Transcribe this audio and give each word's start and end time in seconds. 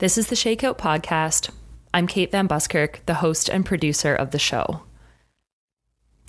This 0.00 0.16
is 0.16 0.28
the 0.28 0.34
Shakeout 0.34 0.78
Podcast. 0.78 1.50
I'm 1.92 2.06
Kate 2.06 2.30
Van 2.30 2.48
Buskirk, 2.48 3.04
the 3.04 3.16
host 3.16 3.50
and 3.50 3.66
producer 3.66 4.14
of 4.14 4.30
the 4.30 4.38
show. 4.38 4.80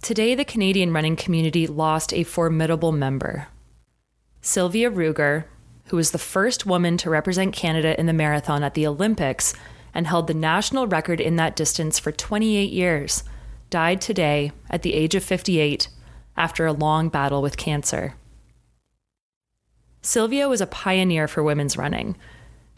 Today, 0.01 0.36
the 0.36 0.44
Canadian 0.44 0.92
running 0.92 1.15
community 1.15 1.67
lost 1.67 2.13
a 2.13 2.26
formidable 2.26 2.92
member. 2.92 3.47
Silvia 4.42 4.92
Ruegger, 4.92 5.46
who 5.86 5.96
was 5.96 6.12
the 6.12 6.18
first 6.18 6.65
woman 6.65 6.97
to 6.97 7.10
represent 7.10 7.55
Canada 7.55 7.97
in 7.97 8.07
the 8.07 8.12
marathon 8.12 8.62
at 8.62 8.74
the 8.74 8.85
Olympics 8.85 9.53
and 9.94 10.06
held 10.06 10.28
the 10.28 10.33
national 10.33 10.85
record 10.88 11.22
in 11.22 11.38
that 11.38 11.56
distance 11.56 11.97
for 11.97 12.12
28 12.12 12.69
years, 12.74 13.24
died 13.69 14.01
today 14.01 14.51
at 14.69 14.81
the 14.81 14.94
age 14.94 15.15
of 15.15 15.24
58 15.24 15.88
after 16.35 16.66
a 16.66 16.73
long 16.73 17.08
battle 17.08 17.41
with 17.41 17.55
cancer. 17.55 18.16
Silvia 20.02 20.49
was 20.49 20.59
a 20.59 20.67
pioneer 20.67 21.26
for 21.26 21.41
women's 21.41 21.77
running. 21.77 22.17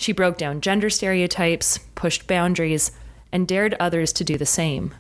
She 0.04 0.12
broke 0.12 0.38
down 0.38 0.60
gender 0.60 0.90
stereotypes, 0.90 1.78
pushed 1.96 2.28
boundaries, 2.28 2.92
and 3.32 3.48
dared 3.48 3.74
others 3.80 4.12
to 4.12 4.26
do 4.26 4.38
the 4.38 4.46
same. 4.46 4.94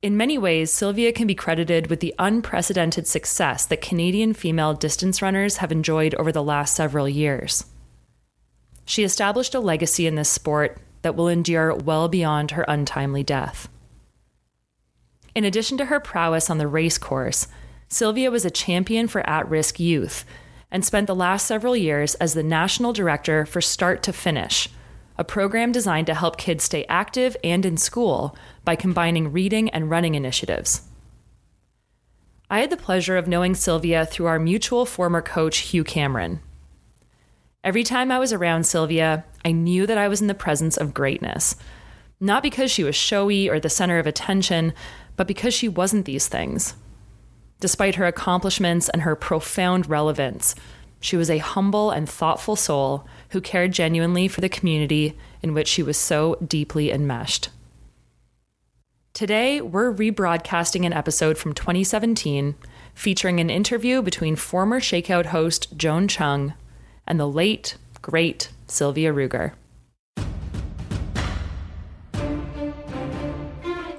In 0.00 0.16
many 0.16 0.38
ways, 0.38 0.72
Silvia 0.72 1.10
can 1.10 1.26
be 1.26 1.34
credited 1.34 1.88
with 1.88 1.98
the 1.98 2.14
unprecedented 2.20 3.08
success 3.08 3.66
that 3.66 3.80
Canadian 3.80 4.32
female 4.32 4.74
distance 4.74 5.20
runners 5.20 5.56
have 5.56 5.72
enjoyed 5.72 6.14
over 6.14 6.30
the 6.30 6.40
last 6.40 6.76
several 6.76 7.08
years. 7.08 7.64
She 8.84 9.02
established 9.02 9.56
a 9.56 9.60
legacy 9.60 10.06
in 10.06 10.14
this 10.14 10.30
sport 10.30 10.78
that 11.02 11.16
will 11.16 11.26
endure 11.26 11.74
well 11.74 12.08
beyond 12.08 12.52
her 12.52 12.64
untimely 12.68 13.24
death. 13.24 13.68
In 15.34 15.42
addition 15.42 15.76
to 15.78 15.86
her 15.86 15.98
prowess 15.98 16.48
on 16.48 16.58
the 16.58 16.68
race 16.68 16.96
course, 16.96 17.48
Silvia 17.88 18.30
was 18.30 18.44
a 18.44 18.52
champion 18.52 19.08
for 19.08 19.28
at 19.28 19.50
risk 19.50 19.80
youth 19.80 20.24
and 20.70 20.84
spent 20.84 21.06
the 21.06 21.14
last 21.14 21.46
several 21.46 21.76
years 21.76 22.14
as 22.16 22.34
the 22.34 22.42
national 22.42 22.92
director 22.92 23.46
for 23.46 23.60
Start 23.60 24.02
to 24.02 24.12
Finish, 24.12 24.68
a 25.16 25.24
program 25.24 25.72
designed 25.72 26.06
to 26.06 26.14
help 26.14 26.36
kids 26.36 26.64
stay 26.64 26.84
active 26.88 27.36
and 27.42 27.66
in 27.66 27.76
school 27.76 28.36
by 28.64 28.76
combining 28.76 29.32
reading 29.32 29.68
and 29.70 29.90
running 29.90 30.14
initiatives. 30.14 30.82
I 32.50 32.60
had 32.60 32.70
the 32.70 32.76
pleasure 32.76 33.16
of 33.16 33.28
knowing 33.28 33.54
Silvia 33.54 34.06
through 34.06 34.26
our 34.26 34.38
mutual 34.38 34.86
former 34.86 35.20
coach, 35.20 35.58
Hugh 35.58 35.84
Cameron. 35.84 36.40
Every 37.64 37.82
time 37.82 38.10
I 38.10 38.18
was 38.18 38.32
around 38.32 38.64
Silvia, 38.64 39.24
I 39.44 39.52
knew 39.52 39.86
that 39.86 39.98
I 39.98 40.08
was 40.08 40.20
in 40.20 40.28
the 40.28 40.34
presence 40.34 40.76
of 40.76 40.94
greatness. 40.94 41.56
Not 42.20 42.42
because 42.42 42.70
she 42.70 42.84
was 42.84 42.94
showy 42.94 43.48
or 43.48 43.60
the 43.60 43.68
center 43.68 43.98
of 43.98 44.06
attention, 44.06 44.72
but 45.16 45.26
because 45.26 45.52
she 45.52 45.68
wasn't 45.68 46.04
these 46.06 46.28
things. 46.28 46.74
Despite 47.60 47.96
her 47.96 48.06
accomplishments 48.06 48.88
and 48.88 49.02
her 49.02 49.16
profound 49.16 49.88
relevance, 49.88 50.54
she 51.00 51.16
was 51.16 51.28
a 51.28 51.38
humble 51.38 51.90
and 51.90 52.08
thoughtful 52.08 52.54
soul 52.54 53.04
who 53.30 53.40
cared 53.40 53.72
genuinely 53.72 54.28
for 54.28 54.40
the 54.40 54.48
community 54.48 55.18
in 55.42 55.54
which 55.54 55.66
she 55.66 55.82
was 55.82 55.96
so 55.96 56.36
deeply 56.36 56.92
enmeshed. 56.92 57.50
Today, 59.12 59.60
we're 59.60 59.92
rebroadcasting 59.92 60.86
an 60.86 60.92
episode 60.92 61.36
from 61.36 61.52
2017 61.52 62.54
featuring 62.94 63.40
an 63.40 63.50
interview 63.50 64.02
between 64.02 64.36
former 64.36 64.78
Shakeout 64.78 65.26
host 65.26 65.76
Joan 65.76 66.06
Chung 66.06 66.54
and 67.06 67.18
the 67.18 67.28
late, 67.28 67.76
great 68.02 68.50
Silvia 68.68 69.12
Ruegger. 69.12 69.52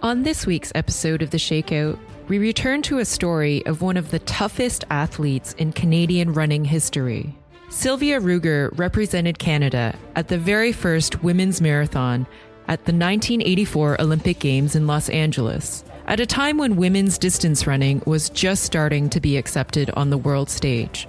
On 0.02 0.24
this 0.24 0.46
week's 0.46 0.72
episode 0.74 1.22
of 1.22 1.32
The 1.32 1.38
Shakeout, 1.38 2.00
we 2.30 2.38
return 2.38 2.84
to 2.84 3.00
a 3.00 3.06
story 3.06 3.66
of 3.66 3.82
one 3.82 3.98
of 3.98 4.12
the 4.12 4.20
toughest 4.20 4.86
athletes 4.92 5.54
in 5.54 5.74
Canadian 5.74 6.32
running 6.32 6.64
history. 6.64 7.36
Silvia 7.70 8.22
Ruegger 8.22 8.70
represented 8.78 9.40
Canada 9.40 9.98
at 10.16 10.28
the 10.28 10.38
very 10.38 10.72
first 10.72 11.24
women's 11.24 11.60
marathon 11.60 12.28
at 12.68 12.86
the 12.86 12.94
1984 12.94 14.00
Olympic 14.00 14.38
Games 14.38 14.76
in 14.76 14.86
Los 14.86 15.10
Angeles, 15.10 15.84
at 16.06 16.20
a 16.20 16.26
time 16.28 16.60
when 16.60 16.76
women's 16.76 17.18
distance 17.18 17.66
running 17.66 18.04
was 18.06 18.30
just 18.30 18.64
starting 18.64 19.10
to 19.10 19.20
be 19.20 19.36
accepted 19.36 19.90
on 19.92 20.12
the 20.12 20.18
world 20.18 20.52
stage. 20.52 21.08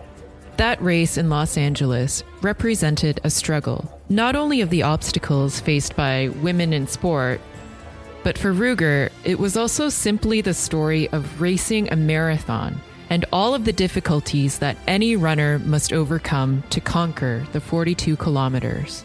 That 0.56 0.80
race 0.82 1.18
in 1.18 1.28
Los 1.28 1.58
Angeles 1.58 2.24
represented 2.40 3.20
a 3.24 3.30
struggle, 3.30 4.00
not 4.08 4.36
only 4.36 4.62
of 4.62 4.70
the 4.70 4.84
obstacles 4.84 5.60
faced 5.60 5.96
by 5.96 6.28
women 6.42 6.72
in 6.72 6.86
sport, 6.86 7.42
but 8.22 8.36
for 8.36 8.52
Ruegger, 8.52 9.10
it 9.24 9.38
was 9.38 9.56
also 9.56 9.88
simply 9.88 10.40
the 10.40 10.54
story 10.54 11.08
of 11.08 11.40
racing 11.40 11.92
a 11.92 11.96
marathon 11.96 12.80
and 13.08 13.24
all 13.32 13.54
of 13.54 13.64
the 13.64 13.72
difficulties 13.72 14.58
that 14.60 14.76
any 14.86 15.16
runner 15.16 15.58
must 15.60 15.92
overcome 15.92 16.62
to 16.70 16.80
conquer 16.80 17.44
the 17.52 17.60
42 17.60 18.16
kilometers. 18.16 19.04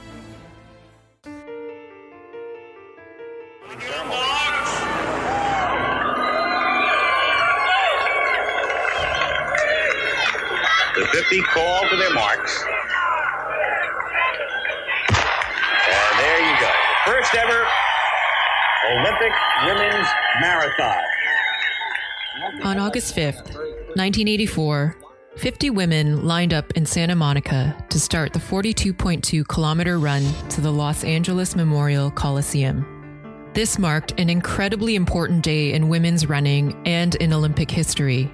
The 10.96 11.06
50 11.12 11.42
call 11.42 11.90
to 11.90 11.96
their 11.98 12.14
marks. 12.14 12.64
And 15.88 16.20
there 16.20 16.40
you 16.40 16.60
go. 16.62 16.72
First 17.06 17.36
ever 17.36 17.66
Olympic 18.92 19.32
Women's 19.66 20.08
Marathon. 20.42 21.04
On 22.64 22.78
August 22.78 23.16
5th, 23.16 23.56
1984, 23.96 24.96
50 25.38 25.70
women 25.72 26.24
lined 26.24 26.54
up 26.54 26.72
in 26.74 26.86
Santa 26.86 27.16
Monica 27.16 27.76
to 27.90 28.00
start 28.00 28.32
the 28.32 28.40
42.2 28.40 29.48
kilometer 29.48 29.98
run 29.98 30.22
to 30.50 30.62
the 30.62 30.72
Los 30.72 31.04
Angeles 31.04 31.56
Memorial 31.56 32.12
Coliseum. 32.12 32.86
This 33.56 33.80
marked 33.80 34.20
an 34.20 34.30
incredibly 34.30 34.96
important 34.96 35.44
day 35.44 35.74
in 35.74 35.90
women's 35.90 36.30
running 36.30 36.80
and 36.86 37.16
in 37.16 37.34
Olympic 37.34 37.72
history. 37.72 38.32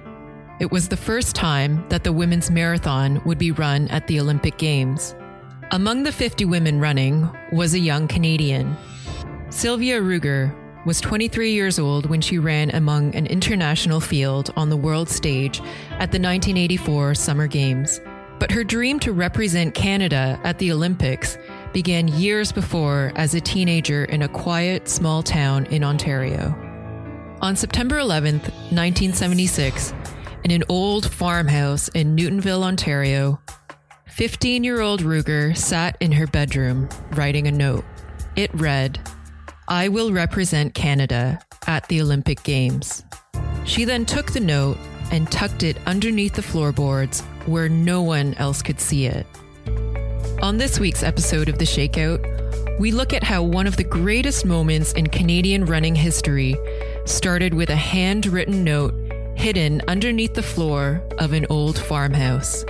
It 0.60 0.70
was 0.70 0.86
the 0.86 0.98
first 0.98 1.34
time 1.34 1.82
that 1.88 2.04
the 2.04 2.12
women's 2.12 2.50
marathon 2.50 3.22
would 3.24 3.38
be 3.38 3.52
run 3.52 3.88
at 3.88 4.06
the 4.06 4.20
Olympic 4.20 4.58
Games. 4.58 5.14
Among 5.70 6.02
the 6.02 6.12
50 6.12 6.44
women 6.44 6.78
running 6.78 7.26
was 7.52 7.72
a 7.72 7.78
young 7.78 8.06
Canadian, 8.06 8.76
Silvia 9.52 10.00
Ruegger 10.00 10.50
was 10.86 10.98
23 11.02 11.52
years 11.52 11.78
old 11.78 12.06
when 12.06 12.22
she 12.22 12.38
ran 12.38 12.70
among 12.70 13.14
an 13.14 13.26
international 13.26 14.00
field 14.00 14.50
on 14.56 14.70
the 14.70 14.76
world 14.78 15.10
stage 15.10 15.60
at 15.90 16.10
the 16.10 16.18
1984 16.18 17.14
Summer 17.14 17.46
Games. 17.46 18.00
But 18.38 18.50
her 18.50 18.64
dream 18.64 18.98
to 19.00 19.12
represent 19.12 19.74
Canada 19.74 20.40
at 20.42 20.58
the 20.58 20.72
Olympics 20.72 21.36
began 21.74 22.08
years 22.08 22.50
before 22.50 23.12
as 23.14 23.34
a 23.34 23.42
teenager 23.42 24.06
in 24.06 24.22
a 24.22 24.28
quiet, 24.28 24.88
small 24.88 25.22
town 25.22 25.66
in 25.66 25.84
Ontario. 25.84 26.56
On 27.42 27.54
September 27.54 27.96
11th, 27.96 28.48
1976, 28.72 29.92
in 30.44 30.50
an 30.50 30.64
old 30.70 31.12
farmhouse 31.12 31.88
in 31.88 32.16
Newtonville, 32.16 32.64
Ontario, 32.64 33.38
15 34.06 34.64
year 34.64 34.80
old 34.80 35.02
Ruegger 35.02 35.54
sat 35.54 35.98
in 36.00 36.10
her 36.12 36.26
bedroom 36.26 36.88
writing 37.10 37.46
a 37.46 37.52
note. 37.52 37.84
It 38.34 38.50
read, 38.54 38.98
I 39.68 39.88
will 39.88 40.12
represent 40.12 40.74
Canada 40.74 41.40
at 41.66 41.88
the 41.88 42.00
Olympic 42.00 42.42
Games. 42.42 43.04
She 43.64 43.84
then 43.84 44.04
took 44.04 44.32
the 44.32 44.40
note 44.40 44.76
and 45.12 45.30
tucked 45.30 45.62
it 45.62 45.76
underneath 45.86 46.34
the 46.34 46.42
floorboards 46.42 47.20
where 47.46 47.68
no 47.68 48.02
one 48.02 48.34
else 48.34 48.60
could 48.62 48.80
see 48.80 49.06
it. 49.06 49.26
On 50.42 50.58
this 50.58 50.80
week's 50.80 51.04
episode 51.04 51.48
of 51.48 51.58
The 51.58 51.64
Shakeout, 51.64 52.80
we 52.80 52.90
look 52.90 53.12
at 53.12 53.22
how 53.22 53.42
one 53.44 53.68
of 53.68 53.76
the 53.76 53.84
greatest 53.84 54.44
moments 54.44 54.92
in 54.94 55.06
Canadian 55.06 55.66
running 55.66 55.94
history 55.94 56.56
started 57.04 57.54
with 57.54 57.70
a 57.70 57.76
handwritten 57.76 58.64
note 58.64 58.94
hidden 59.36 59.80
underneath 59.86 60.34
the 60.34 60.42
floor 60.42 61.00
of 61.18 61.32
an 61.32 61.46
old 61.48 61.78
farmhouse. 61.78 62.64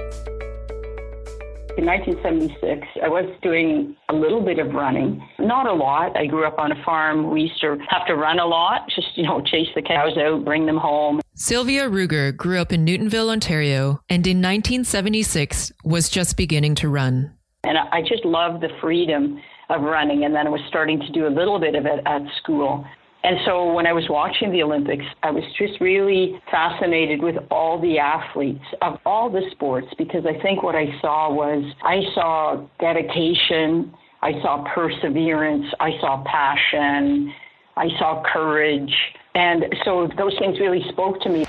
In 1.78 1.87
1976, 1.87 2.87
I 3.03 3.09
was 3.09 3.25
doing 3.41 3.97
a 4.10 4.15
little 4.15 4.43
bit 4.43 4.58
of 4.58 4.75
running, 4.75 5.26
not 5.38 5.67
a 5.67 5.73
lot. 5.73 6.14
I 6.19 6.26
grew 6.26 6.46
up 6.46 6.58
on 6.58 6.70
a 6.70 6.85
farm. 6.85 7.31
We 7.31 7.43
used 7.43 7.58
to 7.62 7.79
have 7.88 8.06
to 8.08 8.14
run 8.14 8.38
a 8.38 8.44
lot, 8.44 8.91
just, 8.94 9.17
you 9.17 9.23
know, 9.23 9.41
chase 9.41 9.69
the 9.75 9.81
cows 9.81 10.19
out, 10.19 10.44
bring 10.44 10.67
them 10.67 10.76
home. 10.76 11.23
Silvia 11.35 11.88
Ruegger 11.88 12.37
grew 12.37 12.61
up 12.61 12.75
in 12.75 12.85
Newtonville, 12.85 13.31
Ontario, 13.31 14.02
and 14.11 14.26
in 14.26 14.37
1976 14.37 15.73
was 15.82 16.11
just 16.11 16.37
beginning 16.37 16.75
to 16.75 16.91
run. 16.91 17.32
And 17.64 17.79
I 17.79 18.02
just 18.02 18.26
loved 18.26 18.62
the 18.62 18.69
freedom 18.79 19.41
of 19.70 19.81
running, 19.81 20.26
and 20.26 20.35
then 20.35 20.46
I 20.46 20.50
was 20.50 20.61
starting 20.69 21.00
to 21.00 21.11
do 21.12 21.26
a 21.26 21.32
little 21.32 21.58
bit 21.58 21.75
of 21.75 21.87
it 21.87 22.00
at 22.05 22.20
school. 22.43 22.85
And 23.24 23.36
so 23.44 23.72
when 23.72 23.86
I 23.86 23.92
was 23.92 24.04
watching 24.08 24.50
the 24.50 24.62
Olympics, 24.62 25.04
I 25.22 25.30
was 25.30 25.44
just 25.56 25.80
really 25.80 26.40
fascinated 26.50 27.22
with 27.22 27.36
all 27.50 27.80
the 27.80 27.98
athletes 27.98 28.64
of 28.80 28.98
all 29.06 29.30
the 29.30 29.42
sports 29.52 29.86
because 29.96 30.26
I 30.26 30.40
think 30.42 30.62
what 30.62 30.74
I 30.74 30.86
saw 31.00 31.32
was 31.32 31.62
I 31.84 32.02
saw 32.14 32.66
dedication, 32.80 33.94
I 34.22 34.32
saw 34.42 34.64
perseverance, 34.74 35.66
I 35.78 35.92
saw 36.00 36.24
passion, 36.24 37.32
I 37.76 37.88
saw 37.98 38.22
courage. 38.32 38.92
And 39.34 39.66
so 39.84 40.08
those 40.19 40.36
things 40.38 40.58
really 40.58 40.84
spoke 40.90 41.20
to 41.22 41.28
me. 41.28 41.44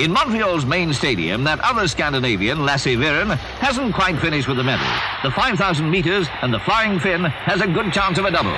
In 0.00 0.10
Montreal's 0.10 0.66
main 0.66 0.92
stadium, 0.92 1.44
that 1.44 1.60
other 1.60 1.86
Scandinavian, 1.86 2.64
Lasse 2.64 2.96
Viren, 2.96 3.36
hasn't 3.60 3.94
quite 3.94 4.18
finished 4.18 4.48
with 4.48 4.56
the 4.56 4.64
medal. 4.64 4.86
The 5.22 5.30
5,000 5.30 5.88
metres 5.88 6.26
and 6.42 6.52
the 6.52 6.58
flying 6.58 6.98
Finn 6.98 7.22
has 7.22 7.60
a 7.60 7.68
good 7.68 7.92
chance 7.92 8.18
of 8.18 8.24
a 8.24 8.30
double. 8.32 8.50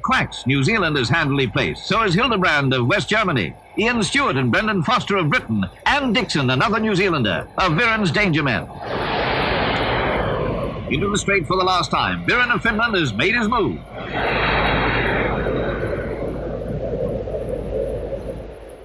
Quax, 0.00 0.46
New 0.46 0.62
Zealand 0.62 0.96
is 0.96 1.10
handily 1.10 1.46
placed. 1.46 1.86
So 1.86 2.02
is 2.04 2.16
Hildenbrand 2.16 2.74
of 2.74 2.86
West 2.86 3.10
Germany. 3.10 3.54
Ian 3.76 4.02
Stewart 4.02 4.36
and 4.36 4.50
Brendan 4.50 4.82
Foster 4.82 5.16
of 5.18 5.28
Britain. 5.28 5.66
Anne 5.84 6.14
Dixon, 6.14 6.48
another 6.48 6.80
New 6.80 6.94
Zealander, 6.94 7.46
of 7.58 7.72
Viren's 7.72 8.10
danger 8.10 8.42
men. 8.42 8.62
Into 10.90 11.10
the 11.10 11.18
straight 11.18 11.46
for 11.46 11.56
the 11.58 11.64
last 11.64 11.90
time. 11.90 12.24
Viren 12.24 12.50
of 12.54 12.62
Finland 12.62 12.96
has 12.96 13.12
made 13.12 13.34
his 13.34 13.48
move. 13.48 13.78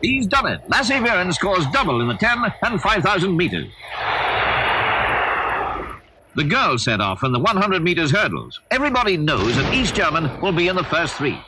He's 0.02 0.28
done 0.28 0.48
it. 0.48 0.62
Lasse 0.70 0.92
Viren 0.92 1.34
scores 1.34 1.66
double 1.68 2.02
in 2.02 2.08
the 2.08 2.16
10 2.16 2.38
and 2.64 2.82
5,000 2.82 3.36
meters. 3.36 3.68
The 6.36 6.44
girls 6.44 6.84
set 6.84 7.02
off 7.02 7.24
in 7.24 7.32
the 7.32 7.40
100 7.40 7.82
meters 7.82 8.12
hurdles. 8.12 8.62
Everybody 8.72 9.18
knows 9.18 9.56
that 9.56 9.74
East 9.74 9.96
German 9.96 10.40
will 10.42 10.54
be 10.54 10.68
in 10.68 10.76
the 10.76 10.84
first 10.84 11.16
three. 11.16 11.40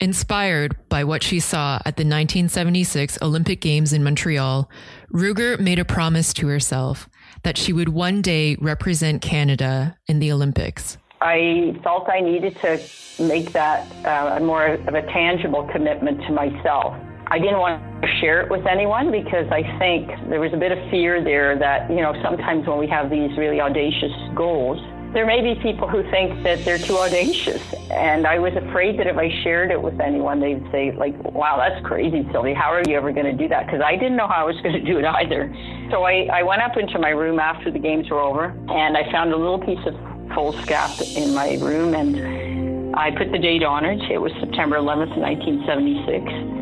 Inspired 0.00 0.76
by 0.88 1.04
what 1.04 1.22
she 1.22 1.40
saw 1.40 1.76
at 1.76 1.96
the 1.96 2.02
1976 2.02 3.18
Olympic 3.22 3.60
Games 3.60 3.92
in 3.92 4.02
Montreal, 4.02 4.68
Ruegger 5.12 5.58
made 5.58 5.78
a 5.78 5.84
promise 5.84 6.34
to 6.34 6.48
herself 6.48 7.08
that 7.42 7.56
she 7.56 7.72
would 7.72 7.88
one 7.88 8.20
day 8.20 8.56
represent 8.56 9.22
Canada 9.22 9.96
in 10.06 10.18
the 10.18 10.32
Olympics. 10.32 10.98
I 11.20 11.74
felt 11.82 12.08
I 12.08 12.20
needed 12.20 12.56
to 12.62 12.80
make 13.22 13.52
that 13.52 13.86
uh, 14.04 14.40
more 14.40 14.66
of 14.66 14.94
a 14.94 15.02
tangible 15.02 15.68
commitment 15.72 16.20
to 16.22 16.32
myself. 16.32 16.94
I 17.28 17.38
didn't 17.38 17.58
want 17.58 18.02
to 18.02 18.08
share 18.20 18.42
it 18.42 18.50
with 18.50 18.66
anyone 18.66 19.10
because 19.10 19.46
I 19.50 19.62
think 19.78 20.08
there 20.28 20.40
was 20.40 20.52
a 20.52 20.56
bit 20.56 20.72
of 20.72 20.78
fear 20.90 21.24
there 21.24 21.58
that, 21.58 21.88
you 21.88 22.02
know, 22.02 22.14
sometimes 22.22 22.66
when 22.66 22.78
we 22.78 22.86
have 22.88 23.08
these 23.08 23.36
really 23.38 23.60
audacious 23.60 24.12
goals, 24.34 24.78
there 25.14 25.24
may 25.24 25.40
be 25.40 25.58
people 25.62 25.88
who 25.88 26.02
think 26.10 26.42
that 26.42 26.64
they're 26.64 26.78
too 26.78 26.98
audacious. 26.98 27.62
And 27.90 28.26
I 28.26 28.40
was 28.40 28.52
afraid 28.56 28.98
that 28.98 29.06
if 29.06 29.16
I 29.16 29.30
shared 29.42 29.70
it 29.70 29.80
with 29.80 30.00
anyone, 30.00 30.40
they'd 30.40 30.62
say, 30.72 30.90
like, 30.90 31.14
wow, 31.22 31.56
that's 31.56 31.84
crazy, 31.86 32.28
Sylvie. 32.32 32.52
How 32.52 32.72
are 32.72 32.82
you 32.86 32.96
ever 32.96 33.12
going 33.12 33.26
to 33.26 33.32
do 33.32 33.48
that? 33.48 33.66
Because 33.66 33.80
I 33.80 33.92
didn't 33.94 34.16
know 34.16 34.26
how 34.26 34.42
I 34.42 34.44
was 34.44 34.56
going 34.62 34.74
to 34.74 34.84
do 34.84 34.98
it 34.98 35.04
either. 35.22 35.54
So 35.90 36.02
I, 36.02 36.28
I 36.32 36.42
went 36.42 36.62
up 36.62 36.76
into 36.76 36.98
my 36.98 37.10
room 37.10 37.38
after 37.38 37.70
the 37.70 37.78
games 37.78 38.10
were 38.10 38.20
over 38.20 38.46
and 38.68 38.96
I 38.96 39.10
found 39.12 39.32
a 39.32 39.36
little 39.36 39.60
piece 39.60 39.86
of 39.86 39.94
foolscap 40.30 41.16
in 41.16 41.34
my 41.34 41.54
room 41.56 41.94
and 41.94 42.94
I 42.96 43.10
put 43.10 43.32
the 43.32 43.38
date 43.38 43.62
on 43.62 43.84
it. 43.84 44.00
It 44.10 44.18
was 44.18 44.32
September 44.40 44.76
11th, 44.76 45.16
1976 45.16 46.54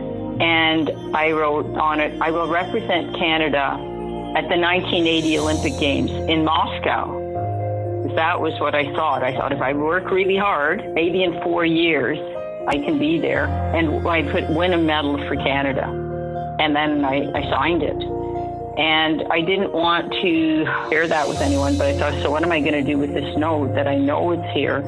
and 0.42 0.90
I 1.14 1.30
wrote 1.30 1.66
on 1.76 2.00
it, 2.00 2.20
I 2.20 2.30
will 2.30 2.48
represent 2.48 3.16
Canada 3.16 3.78
at 4.34 4.48
the 4.48 4.58
1980 4.58 5.38
Olympic 5.38 5.78
Games 5.78 6.10
in 6.10 6.44
Moscow. 6.44 7.20
That 8.16 8.40
was 8.40 8.58
what 8.60 8.74
I 8.74 8.92
thought. 8.94 9.22
I 9.22 9.36
thought 9.36 9.52
if 9.52 9.60
I 9.60 9.72
work 9.72 10.10
really 10.10 10.36
hard, 10.36 10.82
maybe 10.94 11.22
in 11.22 11.40
four 11.42 11.64
years, 11.64 12.18
I 12.66 12.74
can 12.74 12.98
be 12.98 13.20
there. 13.20 13.46
And 13.74 14.06
I 14.08 14.22
put 14.32 14.48
win 14.50 14.72
a 14.72 14.78
medal 14.78 15.16
for 15.28 15.36
Canada. 15.36 15.86
And 16.58 16.74
then 16.74 17.04
I, 17.04 17.30
I 17.34 17.42
signed 17.50 17.82
it. 17.82 17.96
And 18.78 19.22
I 19.30 19.42
didn't 19.42 19.72
want 19.72 20.10
to 20.22 20.64
share 20.88 21.06
that 21.06 21.28
with 21.28 21.40
anyone, 21.42 21.76
but 21.76 21.88
I 21.88 21.98
thought, 21.98 22.22
so 22.22 22.30
what 22.30 22.42
am 22.42 22.50
I 22.52 22.60
going 22.60 22.72
to 22.72 22.82
do 22.82 22.96
with 22.96 23.12
this 23.12 23.36
note 23.36 23.74
that 23.74 23.86
I 23.86 23.96
know 23.96 24.30
it's 24.32 24.50
here? 24.54 24.78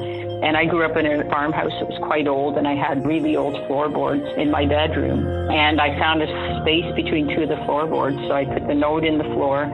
And 0.43 0.57
I 0.57 0.65
grew 0.65 0.83
up 0.83 0.97
in 0.97 1.05
a 1.05 1.23
farmhouse 1.29 1.71
that 1.79 1.87
was 1.87 1.97
quite 1.99 2.27
old, 2.27 2.57
and 2.57 2.67
I 2.67 2.75
had 2.75 3.05
really 3.05 3.35
old 3.35 3.55
floorboards 3.67 4.25
in 4.37 4.49
my 4.49 4.65
bedroom. 4.65 5.25
And 5.51 5.79
I 5.79 5.97
found 5.99 6.21
a 6.21 6.27
space 6.61 6.95
between 6.95 7.27
two 7.35 7.43
of 7.43 7.49
the 7.49 7.57
floorboards, 7.65 8.17
so 8.27 8.31
I 8.31 8.45
put 8.45 8.67
the 8.67 8.73
note 8.73 9.05
in 9.05 9.17
the 9.17 9.23
floor. 9.23 9.65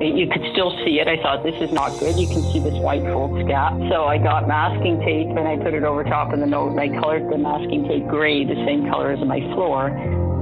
You 0.00 0.26
could 0.26 0.42
still 0.52 0.70
see 0.84 0.98
it. 0.98 1.06
I 1.06 1.16
thought, 1.22 1.42
this 1.42 1.54
is 1.60 1.70
not 1.72 1.98
good. 2.00 2.16
You 2.16 2.26
can 2.26 2.42
see 2.52 2.58
this 2.58 2.74
white 2.74 3.02
foolscap. 3.02 3.90
So 3.90 4.04
I 4.04 4.18
got 4.18 4.48
masking 4.48 4.98
tape 5.00 5.28
and 5.28 5.46
I 5.46 5.56
put 5.56 5.74
it 5.74 5.84
over 5.84 6.02
top 6.02 6.32
of 6.32 6.40
the 6.40 6.46
note, 6.46 6.70
and 6.70 6.80
I 6.80 6.88
colored 7.00 7.30
the 7.30 7.38
masking 7.38 7.86
tape 7.86 8.06
gray, 8.08 8.44
the 8.44 8.56
same 8.66 8.88
color 8.88 9.12
as 9.12 9.20
my 9.24 9.40
floor. 9.54 9.90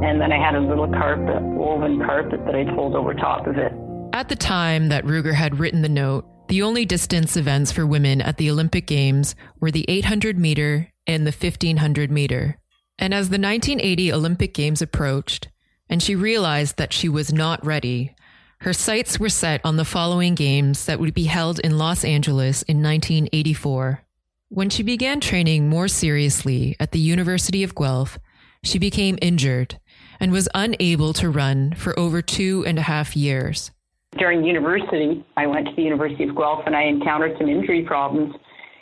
And 0.03 0.21
then 0.21 0.33
I 0.33 0.39
had 0.39 0.55
a 0.55 0.61
little 0.61 0.89
carpet, 0.89 1.43
woven 1.43 1.99
carpet 1.99 2.45
that 2.47 2.55
I 2.55 2.65
pulled 2.75 2.95
over 2.95 3.13
top 3.13 3.47
of 3.47 3.59
it. 3.59 3.73
At 4.15 4.29
the 4.29 4.37
time 4.37 4.89
that 4.89 5.05
Ruegger 5.05 5.35
had 5.35 5.59
written 5.59 5.83
the 5.83 5.89
note, 5.89 6.27
the 6.49 6.63
only 6.63 6.85
distance 6.85 7.37
events 7.37 7.71
for 7.71 7.87
women 7.87 8.21
at 8.21 8.39
the 8.39 8.51
Olympic 8.51 8.87
Games 8.87 9.37
were 9.61 9.71
the 9.71 9.85
800 9.89 10.39
meter 10.39 10.91
and 11.07 11.27
the 11.27 11.33
1500 11.33 12.11
meter. 12.11 12.57
And 12.99 13.13
as 13.13 13.29
the 13.29 13.39
1980 13.39 14.13
Olympic 14.13 14.55
Games 14.55 14.83
approached, 14.83 15.49
and 15.89 16.03
she 16.03 16.17
realized 16.17 16.77
that 16.77 16.93
she 16.93 17.09
was 17.09 17.33
not 17.33 17.65
ready, 17.65 18.15
her 18.63 18.73
sights 18.73 19.21
were 19.21 19.29
set 19.29 19.61
on 19.65 19.77
the 19.77 19.85
following 19.85 20.35
games 20.35 20.87
that 20.87 20.99
would 21.01 21.15
be 21.15 21.25
held 21.25 21.59
in 21.61 21.79
Los 21.79 22.05
Angeles 22.05 22.63
in 22.63 22.83
1984. 22.83 24.03
When 24.49 24.71
she 24.71 24.83
began 24.83 25.21
training 25.21 25.69
more 25.69 25.89
seriously 25.89 26.77
at 26.81 26.93
the 26.93 26.99
University 26.99 27.63
of 27.63 27.75
Guelph, 27.75 28.19
she 28.63 28.79
became 28.79 29.19
injured 29.23 29.80
and 30.21 30.33
was 30.33 30.49
unable 30.55 31.13
to 31.15 31.31
run 31.31 31.75
for 31.75 31.99
over 31.99 32.23
two 32.23 32.65
and 32.67 32.79
a 32.79 32.83
half 32.83 33.17
years. 33.17 33.71
During 34.19 34.45
university, 34.45 35.25
I 35.37 35.47
went 35.47 35.69
to 35.69 35.75
the 35.75 35.83
University 35.83 36.25
of 36.25 36.37
Guelph 36.37 36.63
and 36.67 36.77
I 36.77 36.83
encountered 36.83 37.37
some 37.39 37.49
injury 37.49 37.83
problems 37.83 38.35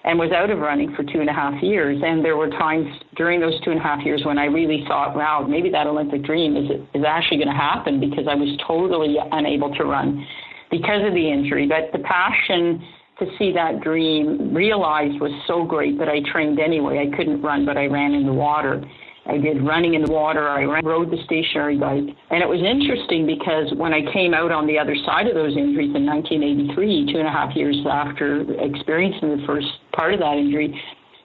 and 0.04 0.18
was 0.18 0.32
out 0.32 0.50
of 0.50 0.58
running 0.58 0.94
for 0.94 1.02
two 1.02 1.20
and 1.20 1.28
a 1.28 1.32
half 1.32 1.62
years. 1.62 2.00
And 2.02 2.24
there 2.24 2.36
were 2.36 2.48
times 2.48 2.86
during 3.16 3.40
those 3.40 3.60
two 3.62 3.70
and 3.70 3.78
a 3.78 3.82
half 3.82 4.04
years 4.04 4.22
when 4.24 4.38
I 4.38 4.46
really 4.46 4.84
thought, 4.88 5.14
wow, 5.14 5.46
maybe 5.46 5.70
that 5.70 5.86
Olympic 5.86 6.24
dream 6.24 6.56
is, 6.56 6.70
is 6.94 7.04
actually 7.06 7.38
going 7.38 7.48
to 7.48 7.54
happen 7.54 8.00
because 8.00 8.26
I 8.28 8.34
was 8.34 8.48
totally 8.66 9.16
unable 9.32 9.74
to 9.74 9.84
run 9.84 10.26
because 10.70 11.04
of 11.04 11.12
the 11.14 11.30
injury. 11.30 11.66
But 11.66 11.92
the 11.92 12.02
passion 12.04 12.82
to 13.18 13.26
see 13.38 13.52
that 13.52 13.80
dream 13.80 14.54
realized 14.54 15.20
was 15.20 15.32
so 15.46 15.64
great 15.64 15.98
that 15.98 16.08
I 16.08 16.20
trained 16.32 16.60
anyway. 16.60 17.06
I 17.06 17.16
couldn't 17.16 17.42
run, 17.42 17.66
but 17.66 17.76
I 17.76 17.86
ran 17.86 18.14
in 18.14 18.24
the 18.24 18.32
water. 18.32 18.82
I 19.28 19.36
did 19.36 19.62
running 19.62 19.94
in 19.94 20.02
the 20.02 20.10
water. 20.10 20.48
I 20.48 20.80
rode 20.80 21.10
the 21.10 21.22
stationary 21.24 21.76
bike. 21.76 22.16
And 22.30 22.42
it 22.42 22.48
was 22.48 22.62
interesting 22.62 23.26
because 23.26 23.72
when 23.76 23.92
I 23.92 24.00
came 24.12 24.32
out 24.32 24.50
on 24.50 24.66
the 24.66 24.78
other 24.78 24.96
side 25.04 25.26
of 25.26 25.34
those 25.34 25.54
injuries 25.54 25.94
in 25.94 26.06
1983, 26.06 27.12
two 27.12 27.18
and 27.18 27.28
a 27.28 27.30
half 27.30 27.54
years 27.54 27.76
after 27.88 28.40
experiencing 28.64 29.36
the 29.36 29.46
first 29.46 29.68
part 29.92 30.14
of 30.14 30.20
that 30.20 30.38
injury, 30.38 30.72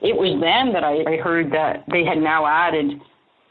it 0.02 0.16
was 0.16 0.36
then 0.42 0.74
that 0.74 0.84
I, 0.84 1.14
I 1.14 1.18
heard 1.18 1.52
that 1.54 1.86
they 1.90 2.04
had 2.04 2.18
now 2.18 2.46
added 2.46 3.00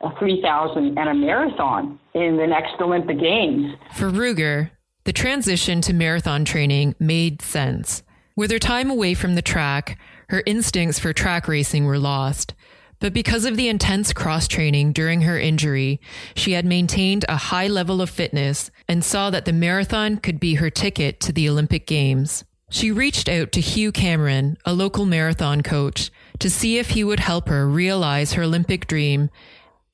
a 0.02 0.10
3,000 0.18 0.98
and 0.98 1.08
a 1.08 1.14
marathon 1.14 1.98
in 2.14 2.36
the 2.36 2.46
next 2.46 2.74
Olympic 2.78 3.18
Games. 3.18 3.74
For 3.94 4.10
Ruegger, 4.10 4.70
the 5.04 5.14
transition 5.14 5.80
to 5.80 5.94
marathon 5.94 6.44
training 6.44 6.94
made 6.98 7.40
sense. 7.40 8.02
With 8.36 8.50
her 8.50 8.58
time 8.58 8.90
away 8.90 9.14
from 9.14 9.34
the 9.34 9.42
track, 9.42 9.98
her 10.28 10.42
instincts 10.44 10.98
for 10.98 11.12
track 11.12 11.48
racing 11.48 11.86
were 11.86 11.98
lost. 11.98 12.54
But 13.02 13.12
because 13.12 13.44
of 13.44 13.56
the 13.56 13.68
intense 13.68 14.12
cross 14.12 14.46
training 14.46 14.92
during 14.92 15.22
her 15.22 15.36
injury, 15.36 16.00
she 16.36 16.52
had 16.52 16.64
maintained 16.64 17.24
a 17.28 17.36
high 17.36 17.66
level 17.66 18.00
of 18.00 18.08
fitness 18.08 18.70
and 18.86 19.04
saw 19.04 19.28
that 19.30 19.44
the 19.44 19.52
marathon 19.52 20.18
could 20.18 20.38
be 20.38 20.54
her 20.54 20.70
ticket 20.70 21.18
to 21.22 21.32
the 21.32 21.48
Olympic 21.48 21.84
Games. 21.84 22.44
She 22.70 22.92
reached 22.92 23.28
out 23.28 23.50
to 23.52 23.60
Hugh 23.60 23.90
Cameron, 23.90 24.56
a 24.64 24.72
local 24.72 25.04
marathon 25.04 25.62
coach, 25.62 26.12
to 26.38 26.48
see 26.48 26.78
if 26.78 26.90
he 26.90 27.02
would 27.02 27.18
help 27.18 27.48
her 27.48 27.68
realize 27.68 28.34
her 28.34 28.44
Olympic 28.44 28.86
dream 28.86 29.30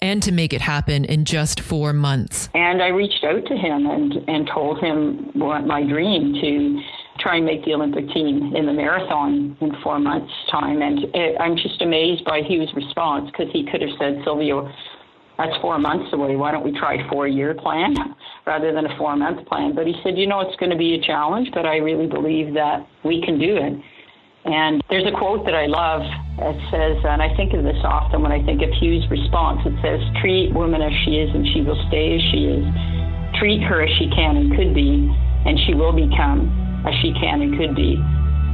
and 0.03 0.23
to 0.23 0.31
make 0.31 0.53
it 0.53 0.61
happen 0.61 1.07
in 1.07 1.25
just 1.25 1.61
four 1.61 1.95
months. 1.95 2.51
And 2.53 2.83
I 2.83 2.89
reached 2.89 3.25
out 3.25 3.47
to 3.47 3.57
him 3.57 3.87
and, 3.87 4.13
and 4.29 4.47
told 4.47 4.81
him 4.81 5.31
what 5.33 5.67
my 5.67 5.83
dream 5.83 6.35
to 6.35 6.83
try 7.19 7.37
and 7.37 7.47
make 7.47 7.65
the 7.65 7.75
Olympic 7.75 8.09
team 8.11 8.55
in 8.55 8.67
the 8.67 8.73
marathon 8.73 9.57
in 9.61 9.73
four 9.83 9.99
months' 9.99 10.33
time. 10.51 10.83
And 10.83 11.05
it, 11.15 11.37
I'm 11.41 11.57
just 11.57 11.83
amazed 11.83 12.25
by 12.25 12.41
Hugh's 12.43 12.73
response 12.75 13.31
because 13.31 13.53
he 13.53 13.67
could 13.71 13.83
have 13.83 13.91
said, 13.99 14.21
Silvio, 14.25 14.71
that's 15.37 15.57
four 15.61 15.79
months 15.79 16.13
away. 16.13 16.37
Why 16.37 16.51
don't 16.51 16.65
we 16.65 16.77
try 16.79 16.95
a 16.95 17.09
four 17.09 17.29
year 17.29 17.55
plan 17.55 17.95
rather 18.47 18.73
than 18.73 18.87
a 18.87 18.99
four 18.99 19.17
month 19.17 19.47
plan? 19.47 19.75
But 19.75 19.87
he 19.87 19.95
said, 20.03 20.19
you 20.19 20.27
know, 20.27 20.41
it's 20.41 20.57
going 20.57 20.71
to 20.71 20.77
be 20.79 20.95
a 20.95 21.01
challenge, 21.01 21.51
but 21.55 21.65
I 21.65 21.77
really 21.77 22.07
believe 22.07 22.55
that 22.55 22.87
we 23.05 23.23
can 23.23 23.39
do 23.39 23.57
it. 23.57 23.73
And 24.45 24.83
there's 24.89 25.07
a 25.07 25.17
quote 25.17 25.45
that 25.45 25.55
I 25.55 25.67
love. 25.67 26.03
that 26.39 26.57
says, 26.71 26.97
and 27.05 27.23
I 27.23 27.35
think 27.37 27.53
of 27.55 27.63
this 27.63 27.79
often 27.85 28.23
when 28.23 28.33
I 28.33 28.45
think 28.45 28.63
of 28.63 28.71
Hugh's 28.81 29.09
response. 29.11 29.61
It 29.67 29.75
says, 29.83 30.01
treat 30.21 30.55
woman 30.55 30.83
as 30.83 30.93
she 31.05 31.19
is 31.19 31.31
and 31.35 31.47
she 31.55 31.63
will 31.63 31.79
stay 31.89 32.17
as 32.17 32.23
she 32.33 32.47
is. 32.47 32.65
Treat 33.39 33.63
her 33.63 33.83
as 33.83 33.91
she 33.99 34.09
can 34.11 34.37
and 34.37 34.57
could 34.57 34.75
be, 34.75 35.07
and 35.47 35.59
she 35.67 35.75
will 35.75 35.93
become 35.93 36.68
as 36.87 36.95
she 37.03 37.13
can 37.13 37.43
and 37.43 37.57
could 37.59 37.75
be. 37.75 37.97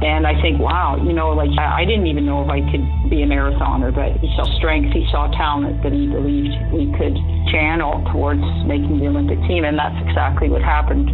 And 0.01 0.27
I 0.27 0.39
think, 0.41 0.59
wow, 0.59 0.97
you 1.01 1.13
know, 1.13 1.29
like 1.29 1.49
I 1.57 1.85
didn't 1.85 2.07
even 2.07 2.25
know 2.25 2.43
if 2.43 2.49
I 2.49 2.59
could 2.69 3.09
be 3.09 3.23
a 3.23 3.25
marathoner, 3.25 3.95
but 3.95 4.19
he 4.19 4.27
saw 4.35 4.43
strength, 4.57 4.93
he 4.93 5.07
saw 5.09 5.27
talent 5.31 5.81
that 5.83 5.93
he 5.93 6.07
believed 6.07 6.53
we 6.73 6.91
could 6.97 7.15
channel 7.49 8.03
towards 8.11 8.43
making 8.65 8.99
the 8.99 9.07
Olympic 9.07 9.39
team, 9.47 9.63
and 9.63 9.79
that's 9.79 9.95
exactly 10.05 10.49
what 10.49 10.61
happened. 10.61 11.09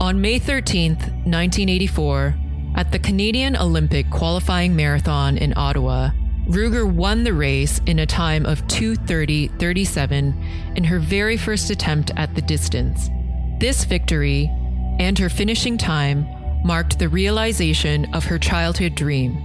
On 0.00 0.20
May 0.20 0.38
13th, 0.38 1.10
1984, 1.26 2.36
at 2.76 2.92
the 2.92 2.98
Canadian 3.00 3.56
Olympic 3.56 4.08
qualifying 4.08 4.76
marathon 4.76 5.36
in 5.36 5.52
Ottawa, 5.56 6.10
Ruegger 6.48 6.90
won 6.90 7.24
the 7.24 7.34
race 7.34 7.80
in 7.86 7.98
a 7.98 8.06
time 8.06 8.46
of 8.46 8.66
2:30:37 8.68 10.34
in 10.76 10.84
her 10.84 11.00
very 11.00 11.36
first 11.36 11.70
attempt 11.70 12.12
at 12.16 12.36
the 12.36 12.42
distance. 12.42 13.10
This 13.58 13.84
victory 13.84 14.48
and 14.98 15.18
her 15.18 15.28
finishing 15.28 15.78
time 15.78 16.26
marked 16.64 16.98
the 16.98 17.08
realization 17.08 18.12
of 18.14 18.24
her 18.24 18.38
childhood 18.38 18.94
dream 18.94 19.44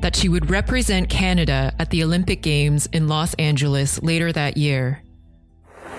that 0.00 0.16
she 0.16 0.28
would 0.28 0.50
represent 0.50 1.08
Canada 1.08 1.72
at 1.78 1.90
the 1.90 2.02
Olympic 2.02 2.42
Games 2.42 2.86
in 2.92 3.06
Los 3.06 3.34
Angeles 3.34 4.02
later 4.02 4.32
that 4.32 4.56
year 4.56 5.02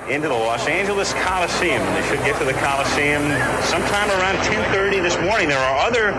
into 0.10 0.28
the 0.28 0.34
Los 0.34 0.68
Angeles 0.68 1.14
Coliseum. 1.14 1.82
They 1.94 2.08
should 2.08 2.20
get 2.20 2.38
to 2.40 2.46
the 2.46 2.54
Coliseum 2.54 3.24
sometime 3.64 4.10
around 4.12 4.36
10:30 4.44 5.00
this 5.00 5.18
morning. 5.22 5.48
There 5.48 5.58
are 5.58 5.80
other 5.88 6.12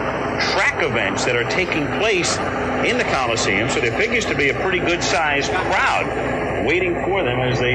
track 0.52 0.82
events 0.82 1.24
that 1.24 1.36
are 1.36 1.48
taking 1.50 1.86
place 1.98 2.38
in 2.88 2.98
the 2.98 3.04
Coliseum, 3.04 3.68
so 3.68 3.80
there 3.80 3.92
figures 3.92 4.24
to 4.26 4.34
be 4.34 4.48
a 4.48 4.54
pretty 4.54 4.78
good-sized 4.78 5.52
crowd 5.52 6.66
waiting 6.66 6.94
for 7.04 7.22
them 7.22 7.40
as 7.40 7.60
they 7.60 7.74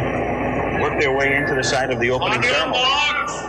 work 0.81 0.99
their 0.99 1.11
way 1.15 1.35
into 1.35 1.53
the 1.53 1.63
site 1.63 1.91
of 1.91 1.99
the 1.99 2.09
opening 2.09 2.41
ceremony. 2.41 3.48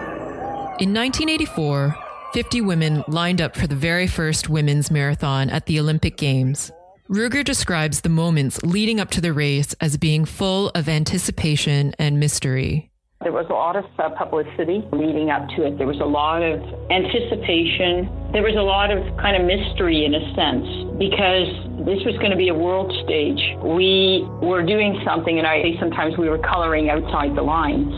In 0.80 0.94
1984, 0.94 1.94
50 2.32 2.62
women 2.62 3.04
lined 3.06 3.42
up 3.42 3.54
for 3.54 3.66
the 3.66 3.74
very 3.74 4.06
first 4.06 4.48
women's 4.48 4.90
marathon 4.90 5.50
at 5.50 5.66
the 5.66 5.78
Olympic 5.78 6.16
Games. 6.16 6.72
Ruegger 7.10 7.44
describes 7.44 8.00
the 8.00 8.08
moments 8.08 8.62
leading 8.62 8.98
up 8.98 9.10
to 9.10 9.20
the 9.20 9.34
race 9.34 9.74
as 9.82 9.98
being 9.98 10.24
full 10.24 10.70
of 10.70 10.88
anticipation 10.88 11.94
and 11.98 12.18
mystery. 12.18 12.90
There 13.20 13.30
was 13.30 13.44
a 13.50 13.52
lot 13.52 13.76
of 13.76 13.84
uh, 13.98 14.08
publicity 14.16 14.82
leading 14.90 15.28
up 15.28 15.46
to 15.50 15.66
it. 15.66 15.76
There 15.76 15.86
was 15.86 16.00
a 16.00 16.08
lot 16.08 16.40
of 16.40 16.58
anticipation. 16.88 18.08
There 18.32 18.40
was 18.40 18.56
a 18.56 18.64
lot 18.64 18.90
of 18.90 19.04
kind 19.18 19.36
of 19.36 19.44
mystery 19.44 20.06
in 20.06 20.14
a 20.14 20.24
sense 20.32 20.64
because 20.96 21.44
this 21.84 22.00
was 22.08 22.16
going 22.24 22.30
to 22.30 22.40
be 22.40 22.48
a 22.48 22.56
world 22.56 22.88
stage. 23.04 23.42
We 23.60 24.24
were 24.40 24.64
doing 24.64 24.98
something, 25.04 25.36
and 25.36 25.46
I 25.46 25.60
say 25.60 25.76
sometimes 25.78 26.16
we 26.16 26.30
were 26.30 26.38
coloring 26.38 26.88
outside 26.88 27.36
the 27.36 27.44
lines 27.44 27.92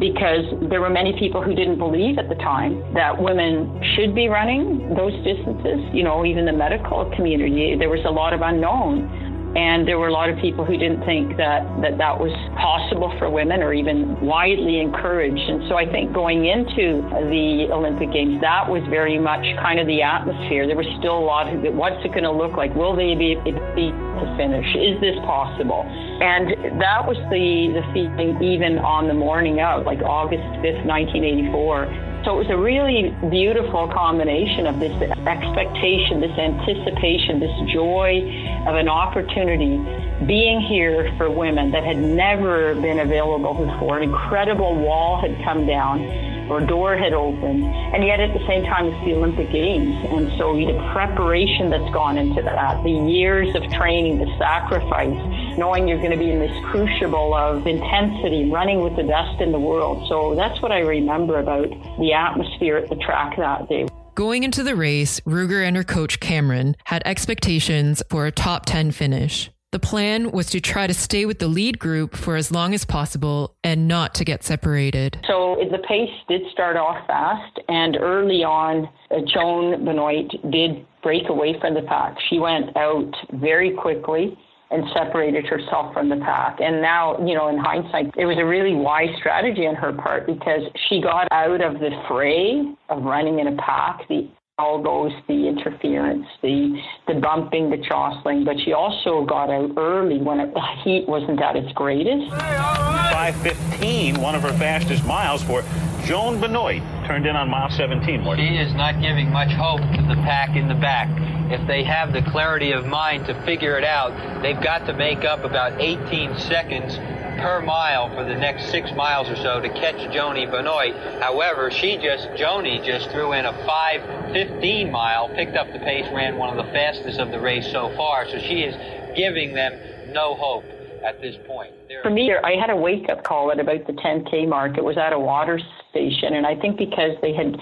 because 0.00 0.48
there 0.70 0.80
were 0.80 0.90
many 0.90 1.12
people 1.18 1.42
who 1.42 1.54
didn't 1.54 1.78
believe 1.78 2.18
at 2.18 2.28
the 2.28 2.34
time 2.36 2.82
that 2.94 3.20
women 3.20 3.80
should 3.94 4.14
be 4.14 4.28
running 4.28 4.94
those 4.96 5.12
distances. 5.22 5.78
You 5.92 6.02
know, 6.02 6.24
even 6.24 6.46
the 6.46 6.52
medical 6.52 7.04
community, 7.14 7.76
there 7.78 7.90
was 7.90 8.00
a 8.06 8.10
lot 8.10 8.32
of 8.32 8.40
unknown. 8.40 9.29
And 9.56 9.82
there 9.82 9.98
were 9.98 10.06
a 10.06 10.12
lot 10.12 10.30
of 10.30 10.38
people 10.38 10.64
who 10.64 10.78
didn't 10.78 11.02
think 11.02 11.36
that, 11.36 11.66
that 11.82 11.98
that 11.98 12.14
was 12.14 12.30
possible 12.54 13.10
for 13.18 13.26
women 13.26 13.62
or 13.66 13.74
even 13.74 14.14
widely 14.22 14.78
encouraged. 14.78 15.42
And 15.42 15.66
so 15.68 15.74
I 15.74 15.90
think 15.90 16.14
going 16.14 16.46
into 16.46 17.02
the 17.26 17.66
Olympic 17.74 18.14
Games, 18.14 18.38
that 18.46 18.70
was 18.70 18.78
very 18.86 19.18
much 19.18 19.42
kind 19.58 19.82
of 19.82 19.90
the 19.90 20.06
atmosphere. 20.06 20.70
There 20.70 20.78
was 20.78 20.86
still 21.02 21.18
a 21.18 21.26
lot 21.26 21.50
of 21.50 21.66
what's 21.74 21.98
it 22.06 22.14
going 22.14 22.28
to 22.28 22.30
look 22.30 22.54
like? 22.54 22.70
Will 22.78 22.94
they 22.94 23.18
be, 23.18 23.34
be 23.74 23.90
to 23.90 24.26
finish? 24.38 24.70
Is 24.78 25.02
this 25.02 25.18
possible? 25.26 25.82
And 26.22 26.78
that 26.78 27.02
was 27.02 27.18
the, 27.34 27.74
the 27.74 27.82
feeling 27.90 28.38
even 28.38 28.78
on 28.78 29.10
the 29.10 29.18
morning 29.18 29.58
of, 29.58 29.82
like 29.82 29.98
August 29.98 30.46
5th, 30.62 30.86
1984 30.86 32.09
so 32.24 32.34
it 32.38 32.48
was 32.48 32.50
a 32.50 32.56
really 32.56 33.16
beautiful 33.30 33.88
combination 33.88 34.66
of 34.66 34.78
this 34.78 34.92
expectation, 35.26 36.20
this 36.20 36.36
anticipation, 36.36 37.40
this 37.40 37.72
joy 37.72 38.20
of 38.68 38.76
an 38.76 38.88
opportunity 38.88 39.78
being 40.26 40.60
here 40.60 41.12
for 41.16 41.30
women 41.30 41.70
that 41.70 41.82
had 41.82 41.96
never 41.96 42.74
been 42.74 42.98
available 42.98 43.54
before. 43.54 43.98
An 43.98 44.02
incredible 44.02 44.74
wall 44.76 45.20
had 45.20 45.42
come 45.42 45.66
down 45.66 46.04
or 46.50 46.60
door 46.60 46.96
had 46.96 47.14
opened, 47.14 47.64
and 47.64 48.04
yet 48.04 48.20
at 48.20 48.34
the 48.34 48.44
same 48.46 48.64
time 48.64 48.86
it's 48.86 49.04
the 49.06 49.14
Olympic 49.14 49.50
Games. 49.50 49.94
And 50.10 50.28
so 50.36 50.52
the 50.54 50.76
preparation 50.92 51.70
that's 51.70 51.90
gone 51.94 52.18
into 52.18 52.42
that, 52.42 52.82
the 52.82 52.90
years 52.90 53.54
of 53.54 53.62
training, 53.72 54.18
the 54.18 54.26
sacrifice, 54.36 55.16
knowing 55.58 55.88
you're 55.88 55.98
going 55.98 56.10
to 56.10 56.16
be 56.16 56.30
in 56.30 56.38
this 56.38 56.64
crucible 56.66 57.34
of 57.34 57.66
intensity, 57.66 58.50
running 58.50 58.80
with 58.80 58.96
the 58.96 59.04
best 59.04 59.40
in 59.40 59.52
the 59.52 59.60
world. 59.60 60.06
So 60.08 60.34
that's 60.34 60.60
what 60.62 60.72
I 60.72 60.80
remember 60.80 61.38
about 61.38 61.68
the 61.98 62.12
atmosphere 62.12 62.76
at 62.76 62.88
the 62.88 62.96
track 62.96 63.36
that 63.36 63.68
day. 63.68 63.86
Going 64.14 64.42
into 64.42 64.62
the 64.62 64.76
race, 64.76 65.20
Ruegger 65.20 65.66
and 65.66 65.76
her 65.76 65.84
coach 65.84 66.20
Cameron 66.20 66.76
had 66.84 67.02
expectations 67.04 68.02
for 68.10 68.26
a 68.26 68.32
top 68.32 68.66
10 68.66 68.90
finish. 68.90 69.50
The 69.72 69.78
plan 69.78 70.32
was 70.32 70.48
to 70.50 70.60
try 70.60 70.88
to 70.88 70.94
stay 70.94 71.26
with 71.26 71.38
the 71.38 71.46
lead 71.46 71.78
group 71.78 72.16
for 72.16 72.34
as 72.34 72.50
long 72.50 72.74
as 72.74 72.84
possible 72.84 73.54
and 73.62 73.86
not 73.86 74.14
to 74.16 74.24
get 74.24 74.42
separated. 74.42 75.20
So 75.28 75.56
the 75.70 75.78
pace 75.78 76.10
did 76.28 76.42
start 76.50 76.76
off 76.76 77.06
fast, 77.06 77.60
and 77.68 77.96
early 77.96 78.42
on, 78.42 78.88
uh, 79.12 79.20
Joan 79.32 79.84
Benoit 79.84 80.28
did 80.50 80.84
break 81.04 81.28
away 81.28 81.58
from 81.60 81.74
the 81.74 81.82
pack. 81.82 82.16
She 82.28 82.40
went 82.40 82.76
out 82.76 83.14
very 83.34 83.70
quickly 83.70 84.36
and 84.70 84.84
separated 84.94 85.46
herself 85.46 85.92
from 85.92 86.08
the 86.08 86.16
pack. 86.16 86.60
And 86.60 86.80
now, 86.80 87.18
you 87.26 87.34
know, 87.34 87.48
in 87.48 87.58
hindsight, 87.58 88.14
it 88.16 88.26
was 88.26 88.38
a 88.38 88.44
really 88.44 88.74
wise 88.74 89.10
strategy 89.18 89.66
on 89.66 89.74
her 89.74 89.92
part 89.92 90.26
because 90.26 90.62
she 90.88 91.00
got 91.00 91.26
out 91.32 91.60
of 91.60 91.74
the 91.74 91.90
fray 92.08 92.62
of 92.88 93.02
running 93.02 93.40
in 93.40 93.48
a 93.48 93.56
pack. 93.56 94.06
The 94.08 94.28
all 94.60 94.82
those 94.82 95.12
the 95.26 95.48
interference, 95.48 96.26
the 96.42 96.78
the 97.08 97.14
bumping, 97.14 97.70
the 97.70 97.78
jostling, 97.78 98.44
but 98.44 98.56
she 98.64 98.72
also 98.74 99.24
got 99.24 99.48
out 99.48 99.70
early 99.78 100.18
when 100.18 100.38
it, 100.38 100.52
the 100.52 100.60
heat 100.84 101.08
wasn't 101.08 101.40
at 101.40 101.56
its 101.56 101.72
greatest. 101.72 102.30
5:15, 102.30 104.18
one 104.18 104.34
of 104.34 104.42
her 104.42 104.52
fastest 104.52 105.04
miles 105.06 105.42
for 105.42 105.64
Joan 106.04 106.40
Benoit 106.40 106.82
turned 107.06 107.26
in 107.26 107.36
on 107.36 107.48
mile 107.48 107.70
17. 107.70 108.22
She 108.36 108.56
is 108.56 108.74
not 108.74 109.00
giving 109.00 109.32
much 109.32 109.52
hope 109.52 109.80
to 109.80 110.02
the 110.02 110.16
pack 110.22 110.56
in 110.56 110.68
the 110.68 110.74
back. 110.74 111.08
If 111.50 111.66
they 111.66 111.82
have 111.82 112.12
the 112.12 112.22
clarity 112.22 112.70
of 112.70 112.86
mind 112.86 113.26
to 113.26 113.34
figure 113.42 113.76
it 113.76 113.82
out, 113.82 114.40
they've 114.40 114.60
got 114.60 114.86
to 114.86 114.92
make 114.92 115.24
up 115.24 115.42
about 115.42 115.80
18 115.80 116.38
seconds 116.38 116.96
per 117.40 117.60
mile 117.60 118.08
for 118.14 118.22
the 118.22 118.36
next 118.36 118.70
six 118.70 118.92
miles 118.92 119.28
or 119.28 119.34
so 119.34 119.60
to 119.60 119.68
catch 119.70 119.96
Joni 120.14 120.48
Benoit. 120.48 120.94
However, 121.20 121.72
she 121.72 121.96
just, 121.96 122.28
Joni 122.30 122.84
just 122.84 123.10
threw 123.10 123.32
in 123.32 123.46
a 123.46 123.52
5.15 123.52 124.92
mile, 124.92 125.28
picked 125.30 125.56
up 125.56 125.72
the 125.72 125.80
pace, 125.80 126.06
ran 126.12 126.36
one 126.36 126.56
of 126.56 126.64
the 126.64 126.72
fastest 126.72 127.18
of 127.18 127.32
the 127.32 127.40
race 127.40 127.68
so 127.72 127.88
far. 127.96 128.28
So 128.28 128.38
she 128.38 128.62
is 128.62 128.76
giving 129.16 129.52
them 129.52 129.76
no 130.12 130.34
hope 130.36 130.64
at 131.04 131.20
this 131.20 131.36
point. 131.48 131.72
For 132.02 132.10
me, 132.10 132.32
I 132.32 132.52
had 132.52 132.70
a 132.70 132.76
wake 132.76 133.08
up 133.08 133.24
call 133.24 133.50
at 133.50 133.58
about 133.58 133.88
the 133.88 133.92
10K 133.94 134.46
mark. 134.48 134.78
It 134.78 134.84
was 134.84 134.96
at 134.96 135.12
a 135.12 135.18
water 135.18 135.58
station, 135.90 136.34
and 136.34 136.46
I 136.46 136.54
think 136.54 136.78
because 136.78 137.16
they 137.20 137.32
had 137.32 137.58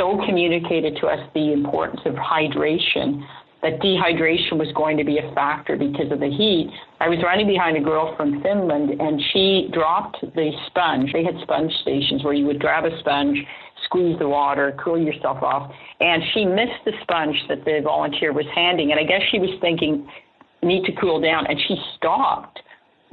so 0.00 0.18
communicated 0.24 0.96
to 0.96 1.06
us 1.06 1.20
the 1.34 1.52
importance 1.52 2.00
of 2.06 2.14
hydration, 2.14 3.22
that 3.62 3.78
dehydration 3.80 4.56
was 4.56 4.72
going 4.74 4.96
to 4.96 5.04
be 5.04 5.18
a 5.18 5.34
factor 5.34 5.76
because 5.76 6.10
of 6.10 6.20
the 6.20 6.30
heat. 6.30 6.70
I 6.98 7.08
was 7.10 7.18
running 7.22 7.46
behind 7.46 7.76
a 7.76 7.80
girl 7.80 8.16
from 8.16 8.42
Finland 8.42 8.98
and 8.98 9.20
she 9.32 9.68
dropped 9.72 10.16
the 10.22 10.50
sponge. 10.68 11.12
They 11.12 11.22
had 11.22 11.34
sponge 11.42 11.70
stations 11.82 12.24
where 12.24 12.32
you 12.32 12.46
would 12.46 12.58
grab 12.58 12.86
a 12.86 12.98
sponge, 13.00 13.36
squeeze 13.84 14.18
the 14.18 14.28
water, 14.28 14.74
cool 14.82 14.98
yourself 14.98 15.42
off. 15.42 15.70
And 16.00 16.22
she 16.32 16.46
missed 16.46 16.80
the 16.86 16.92
sponge 17.02 17.36
that 17.48 17.66
the 17.66 17.80
volunteer 17.84 18.32
was 18.32 18.46
handing. 18.54 18.92
And 18.92 18.98
I 18.98 19.04
guess 19.04 19.20
she 19.30 19.38
was 19.38 19.50
thinking, 19.60 20.08
need 20.62 20.84
to 20.86 20.92
cool 20.98 21.20
down. 21.20 21.46
And 21.46 21.60
she 21.68 21.76
stopped, 21.96 22.60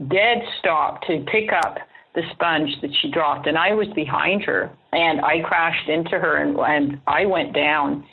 dead 0.07 0.37
stopped 0.59 1.05
to 1.07 1.25
pick 1.29 1.51
up 1.51 1.77
the 2.15 2.21
sponge 2.33 2.69
that 2.81 2.91
she 3.01 3.11
dropped. 3.11 3.47
And 3.47 3.57
I 3.57 3.73
was 3.73 3.87
behind 3.95 4.43
her 4.43 4.71
and 4.91 5.21
I 5.21 5.41
crashed 5.43 5.89
into 5.89 6.11
her 6.11 6.37
and, 6.37 6.57
and 6.57 7.01
I 7.07 7.25
went 7.25 7.53
down. 7.53 8.05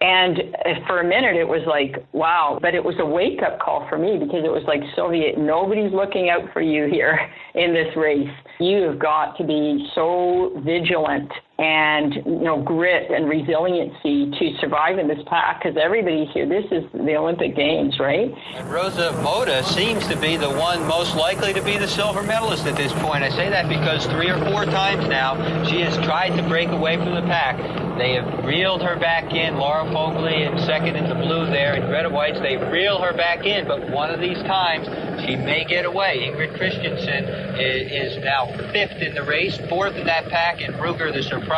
And 0.00 0.38
uh, 0.66 0.84
for 0.88 1.00
a 1.00 1.04
minute, 1.04 1.36
it 1.36 1.46
was 1.46 1.62
like, 1.66 2.04
wow. 2.12 2.58
But 2.60 2.74
it 2.74 2.82
was 2.82 2.96
a 2.98 3.06
wake 3.06 3.40
up 3.42 3.60
call 3.60 3.86
for 3.88 3.98
me 3.98 4.18
because 4.18 4.42
it 4.44 4.50
was 4.50 4.64
like, 4.66 4.80
Silvia, 4.96 5.38
nobody's 5.38 5.92
looking 5.92 6.28
out 6.28 6.52
for 6.52 6.60
you 6.60 6.88
here 6.90 7.18
in 7.54 7.72
this 7.72 7.94
race. 7.96 8.28
You 8.58 8.82
have 8.82 8.98
got 8.98 9.38
to 9.38 9.44
be 9.44 9.86
so 9.94 10.60
vigilant 10.64 11.30
and 11.62 12.14
you 12.14 12.40
know 12.40 12.60
grit 12.60 13.08
and 13.12 13.28
resiliency 13.28 14.30
to 14.30 14.56
survive 14.58 14.98
in 14.98 15.06
this 15.06 15.20
pack 15.26 15.62
because 15.62 15.78
everybody 15.80 16.24
here. 16.34 16.44
This 16.44 16.64
is 16.72 16.84
the 16.92 17.14
Olympic 17.14 17.54
Games, 17.54 18.00
right? 18.00 18.34
And 18.54 18.68
Rosa 18.68 19.12
Mota 19.22 19.62
seems 19.62 20.06
to 20.08 20.16
be 20.16 20.36
the 20.36 20.50
one 20.50 20.84
most 20.88 21.14
likely 21.14 21.52
to 21.52 21.62
be 21.62 21.78
the 21.78 21.86
silver 21.86 22.22
medalist 22.24 22.66
at 22.66 22.76
this 22.76 22.92
point. 22.94 23.22
I 23.22 23.30
say 23.30 23.48
that 23.48 23.68
because 23.68 24.06
three 24.06 24.28
or 24.28 24.38
four 24.50 24.64
times 24.64 25.06
now 25.08 25.64
she 25.64 25.80
has 25.82 25.96
tried 25.98 26.30
to 26.30 26.42
break 26.48 26.70
away 26.70 26.96
from 26.96 27.14
the 27.14 27.22
pack. 27.22 27.58
They 27.96 28.14
have 28.14 28.44
reeled 28.44 28.82
her 28.82 28.96
back 28.96 29.32
in. 29.32 29.56
Laura 29.56 29.84
Fogli 29.84 30.50
in 30.50 30.58
second 30.66 30.96
in 30.96 31.08
the 31.08 31.14
blue 31.14 31.46
there, 31.46 31.74
and 31.74 31.84
Grete 31.84 32.10
Waitz, 32.10 32.42
they 32.42 32.56
reel 32.56 32.98
her 32.98 33.12
back 33.12 33.44
in, 33.44 33.68
but 33.68 33.90
one 33.90 34.10
of 34.10 34.18
these 34.18 34.38
times 34.38 34.88
she 35.24 35.36
may 35.36 35.64
get 35.64 35.84
away. 35.84 36.26
Ingrid 36.26 36.56
Kristiansen 36.58 37.58
is, 37.60 38.16
is 38.16 38.24
now 38.24 38.46
fifth 38.72 39.00
in 39.02 39.14
the 39.14 39.22
race, 39.22 39.58
fourth 39.68 39.94
in 39.94 40.06
that 40.06 40.28
pack, 40.28 40.62
and 40.62 40.74
Ruegger, 40.74 41.12
the 41.12 41.22
surprise, 41.22 41.51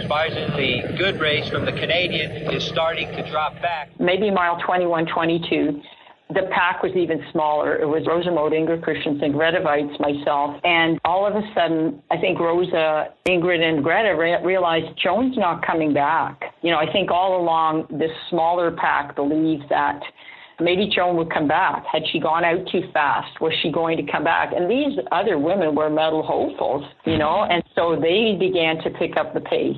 surprisingly 0.00 0.82
good 0.98 1.20
race 1.20 1.48
from 1.48 1.64
the 1.64 1.72
Canadian, 1.72 2.52
is 2.52 2.64
starting 2.64 3.08
to 3.08 3.30
drop 3.30 3.60
back. 3.62 3.88
Maybe 3.98 4.30
mile 4.30 4.60
21, 4.60 5.06
22 5.06 5.82
the 6.34 6.48
pack 6.50 6.82
was 6.82 6.92
even 6.96 7.22
smaller. 7.30 7.76
It 7.76 7.86
was 7.86 8.06
Rosa 8.06 8.30
Mota, 8.30 8.56
Ingrid 8.56 8.80
Kristiansen, 8.80 9.32
Grete 9.32 9.62
Waitz, 9.62 9.98
myself. 10.00 10.58
And 10.64 10.98
all 11.04 11.26
of 11.26 11.34
a 11.36 11.42
sudden, 11.54 12.02
I 12.10 12.16
think 12.16 12.38
Rosa, 12.40 13.12
Ingrid, 13.26 13.60
and 13.60 13.82
Greta 13.82 14.16
re- 14.16 14.42
realized 14.42 14.96
Joan's 14.96 15.36
not 15.36 15.64
coming 15.66 15.92
back. 15.92 16.54
You 16.62 16.70
know, 16.70 16.78
I 16.78 16.90
think 16.90 17.10
all 17.10 17.40
along 17.40 17.86
this 17.90 18.10
smaller 18.30 18.70
pack 18.70 19.14
believes 19.14 19.64
that 19.68 20.00
maybe 20.64 20.88
Joan 20.88 21.16
would 21.16 21.32
come 21.32 21.48
back. 21.48 21.84
Had 21.90 22.02
she 22.10 22.18
gone 22.18 22.44
out 22.44 22.66
too 22.70 22.82
fast? 22.92 23.40
Was 23.40 23.52
she 23.62 23.70
going 23.70 23.96
to 24.04 24.10
come 24.10 24.24
back? 24.24 24.52
And 24.54 24.70
these 24.70 24.98
other 25.10 25.38
women 25.38 25.74
were 25.74 25.90
medal 25.90 26.22
hopefuls, 26.22 26.84
you 27.04 27.18
know, 27.18 27.44
and 27.48 27.62
so 27.74 27.96
they 28.00 28.36
began 28.38 28.82
to 28.82 28.90
pick 28.90 29.16
up 29.16 29.34
the 29.34 29.40
pace. 29.40 29.76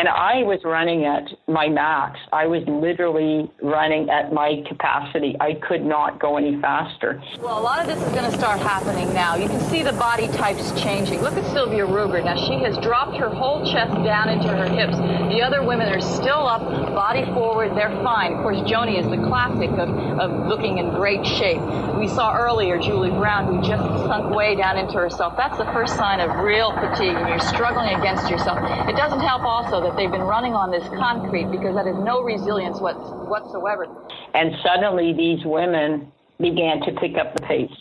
And 0.00 0.08
I 0.08 0.44
was 0.44 0.60
running 0.64 1.04
at 1.04 1.28
my 1.46 1.68
max. 1.68 2.18
I 2.32 2.46
was 2.46 2.62
literally 2.66 3.50
running 3.60 4.08
at 4.08 4.32
my 4.32 4.64
capacity. 4.66 5.36
I 5.38 5.52
could 5.60 5.84
not 5.84 6.18
go 6.18 6.38
any 6.38 6.58
faster. 6.58 7.22
Well, 7.38 7.58
a 7.58 7.60
lot 7.60 7.82
of 7.82 7.86
this 7.86 8.02
is 8.02 8.10
going 8.14 8.24
to 8.24 8.34
start 8.34 8.60
happening 8.60 9.12
now. 9.12 9.36
You 9.36 9.46
can 9.46 9.60
see 9.68 9.82
the 9.82 9.92
body 9.92 10.26
types 10.28 10.72
changing. 10.80 11.20
Look 11.20 11.34
at 11.34 11.44
Silvia 11.52 11.86
Ruegger. 11.86 12.24
Now, 12.24 12.36
she 12.48 12.64
has 12.64 12.78
dropped 12.78 13.18
her 13.18 13.28
whole 13.28 13.70
chest 13.70 13.92
down 14.02 14.30
into 14.30 14.48
her 14.48 14.64
hips. 14.64 14.96
The 14.96 15.42
other 15.42 15.62
women 15.62 15.92
are 15.92 16.00
still 16.00 16.48
up, 16.48 16.62
body 16.94 17.26
forward. 17.34 17.76
They're 17.76 17.94
fine. 18.02 18.32
Of 18.32 18.40
course, 18.40 18.56
Joni 18.60 18.98
is 18.98 19.04
the 19.04 19.22
classic 19.28 19.68
of, 19.72 19.90
of 20.18 20.46
looking 20.46 20.78
in 20.78 20.94
great 20.94 21.26
shape. 21.26 21.60
We 21.98 22.08
saw 22.08 22.34
earlier 22.34 22.78
Julie 22.78 23.10
Brown, 23.10 23.52
who 23.52 23.60
just 23.60 23.84
sunk 24.08 24.34
way 24.34 24.54
down 24.54 24.78
into 24.78 24.94
herself. 24.94 25.36
That's 25.36 25.58
the 25.58 25.66
first 25.66 25.94
sign 25.96 26.20
of 26.20 26.42
real 26.42 26.72
fatigue, 26.72 27.14
and 27.14 27.28
you're 27.28 27.38
struggling 27.38 27.94
against 28.00 28.30
yourself. 28.30 28.58
It 28.88 28.96
doesn't 28.96 29.20
help 29.20 29.42
also 29.42 29.82
that 29.82 29.89
they've 29.96 30.10
been 30.10 30.26
running 30.26 30.54
on 30.54 30.70
this 30.70 30.84
concrete 30.98 31.50
because 31.50 31.74
that 31.74 31.86
has 31.86 31.96
no 32.04 32.22
resilience 32.22 32.78
whatsoever. 32.80 33.86
And 34.34 34.52
suddenly 34.62 35.12
these 35.12 35.44
women 35.44 36.12
began 36.40 36.80
to 36.80 36.92
pick 37.00 37.16
up 37.16 37.34
the 37.34 37.42
pace, 37.42 37.72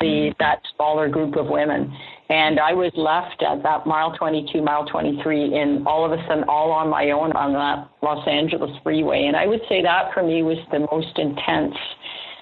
the, 0.00 0.34
that 0.38 0.60
smaller 0.76 1.08
group 1.08 1.36
of 1.36 1.46
women. 1.46 1.92
And 2.28 2.58
I 2.58 2.72
was 2.72 2.92
left 2.96 3.42
at 3.42 3.62
that 3.62 3.86
mile 3.86 4.16
22, 4.16 4.62
mile 4.62 4.86
23, 4.86 5.58
and 5.58 5.86
all 5.86 6.04
of 6.04 6.12
a 6.12 6.22
sudden, 6.26 6.44
all 6.48 6.72
on 6.72 6.88
my 6.88 7.10
own 7.10 7.32
on 7.32 7.52
that 7.52 7.88
Los 8.02 8.26
Angeles 8.26 8.70
freeway. 8.82 9.26
And 9.26 9.36
I 9.36 9.46
would 9.46 9.60
say 9.68 9.82
that 9.82 10.14
for 10.14 10.22
me 10.22 10.42
was 10.42 10.58
the 10.72 10.80
most 10.90 11.18
intense 11.18 11.76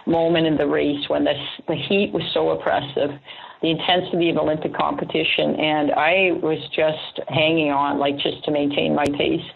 moment 0.07 0.47
in 0.47 0.57
the 0.57 0.67
race 0.67 1.09
when 1.09 1.25
the, 1.25 1.35
the 1.69 1.77
heat 1.77 2.13
was 2.13 2.23
so 2.35 2.51
oppressive 2.51 3.11
the 3.63 3.71
intensity 3.71 4.29
of 4.29 4.37
Olympic 4.37 4.75
competition, 4.75 5.55
and 5.55 5.93
I 5.93 6.33
was 6.43 6.59
just 6.75 7.29
hanging 7.29 7.71
on, 7.71 7.99
like 7.99 8.19
just 8.19 8.45
to 8.45 8.51
maintain 8.51 8.95
my 8.95 9.07
pace. 9.17 9.47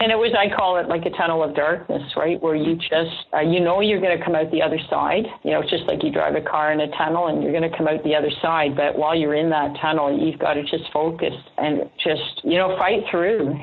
And 0.00 0.10
it 0.10 0.16
was, 0.16 0.34
I 0.36 0.54
call 0.54 0.76
it 0.76 0.88
like 0.88 1.06
a 1.06 1.10
tunnel 1.10 1.42
of 1.42 1.54
darkness, 1.54 2.02
right? 2.16 2.42
Where 2.42 2.56
you 2.56 2.74
just, 2.74 3.14
uh, 3.32 3.40
you 3.40 3.60
know, 3.60 3.80
you're 3.80 4.00
going 4.00 4.18
to 4.18 4.22
come 4.22 4.34
out 4.34 4.50
the 4.50 4.60
other 4.60 4.80
side. 4.90 5.24
You 5.44 5.52
know, 5.52 5.60
it's 5.60 5.70
just 5.70 5.84
like 5.84 6.02
you 6.02 6.10
drive 6.10 6.34
a 6.34 6.42
car 6.42 6.72
in 6.72 6.80
a 6.80 6.90
tunnel 6.98 7.28
and 7.28 7.42
you're 7.42 7.52
going 7.52 7.70
to 7.70 7.74
come 7.74 7.86
out 7.86 8.02
the 8.02 8.14
other 8.14 8.30
side. 8.42 8.76
But 8.76 8.98
while 8.98 9.14
you're 9.14 9.36
in 9.36 9.50
that 9.50 9.76
tunnel, 9.80 10.12
you've 10.12 10.40
got 10.40 10.54
to 10.54 10.62
just 10.62 10.92
focus 10.92 11.32
and 11.56 11.88
just, 12.02 12.42
you 12.42 12.58
know, 12.58 12.76
fight 12.76 13.04
through. 13.08 13.54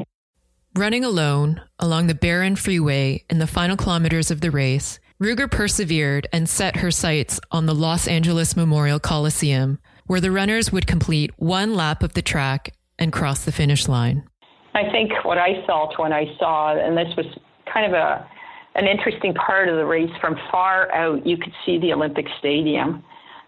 Running 0.74 1.04
alone 1.04 1.62
along 1.80 2.08
the 2.08 2.16
barren 2.16 2.56
freeway 2.56 3.26
in 3.30 3.40
the 3.40 3.46
final 3.46 3.76
kilometers 3.76 4.32
of 4.32 4.40
the 4.40 4.52
race, 4.52 5.00
Ruegger 5.22 5.51
persevered 5.51 6.25
and 6.34 6.50
set 6.50 6.78
her 6.78 6.90
sights 6.90 7.40
on 7.51 7.68
the 7.68 7.75
Los 7.75 8.08
Angeles 8.08 8.58
Memorial 8.58 9.00
Coliseum, 9.00 9.78
where 10.08 10.20
the 10.20 10.32
runners 10.32 10.72
would 10.72 10.88
complete 10.88 11.30
one 11.38 11.75
lap 11.75 12.01
of 12.01 12.16
the 12.16 12.24
track 12.24 12.74
and 12.98 13.13
cross 13.13 13.46
the 13.46 13.51
finish 13.51 13.88
line. 13.88 14.28
I 14.74 14.90
think 14.90 15.12
what 15.24 15.38
I 15.38 15.63
felt 15.68 16.00
when 16.00 16.12
I 16.12 16.25
saw, 16.40 16.75
and 16.75 16.98
this 16.98 17.16
was 17.16 17.28
kind 17.72 17.86
of 17.86 17.94
a 17.94 18.28
an 18.74 18.88
interesting 18.88 19.36
part 19.36 19.70
of 19.70 19.75
the 19.75 19.86
race 19.86 20.10
from 20.20 20.40
far 20.50 20.92
out, 20.92 21.28
you 21.28 21.38
could 21.38 21.54
see 21.66 21.78
the 21.78 21.94
Olympic 21.94 22.25
Stadium. 22.40 23.04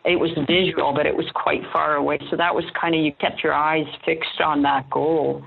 It 0.06 0.20
was 0.20 0.30
mm-hmm. 0.32 0.46
visual, 0.46 0.94
but 0.94 1.08
it 1.08 1.16
was 1.16 1.26
quite 1.34 1.62
far 1.72 1.96
away. 1.96 2.20
So 2.30 2.36
that 2.36 2.54
was 2.54 2.66
kind 2.80 2.94
of, 2.94 3.02
you 3.02 3.14
kept 3.14 3.42
your 3.42 3.54
eyes 3.54 3.88
fixed 4.06 4.42
on 4.42 4.62
that 4.64 4.90
goal 4.90 5.44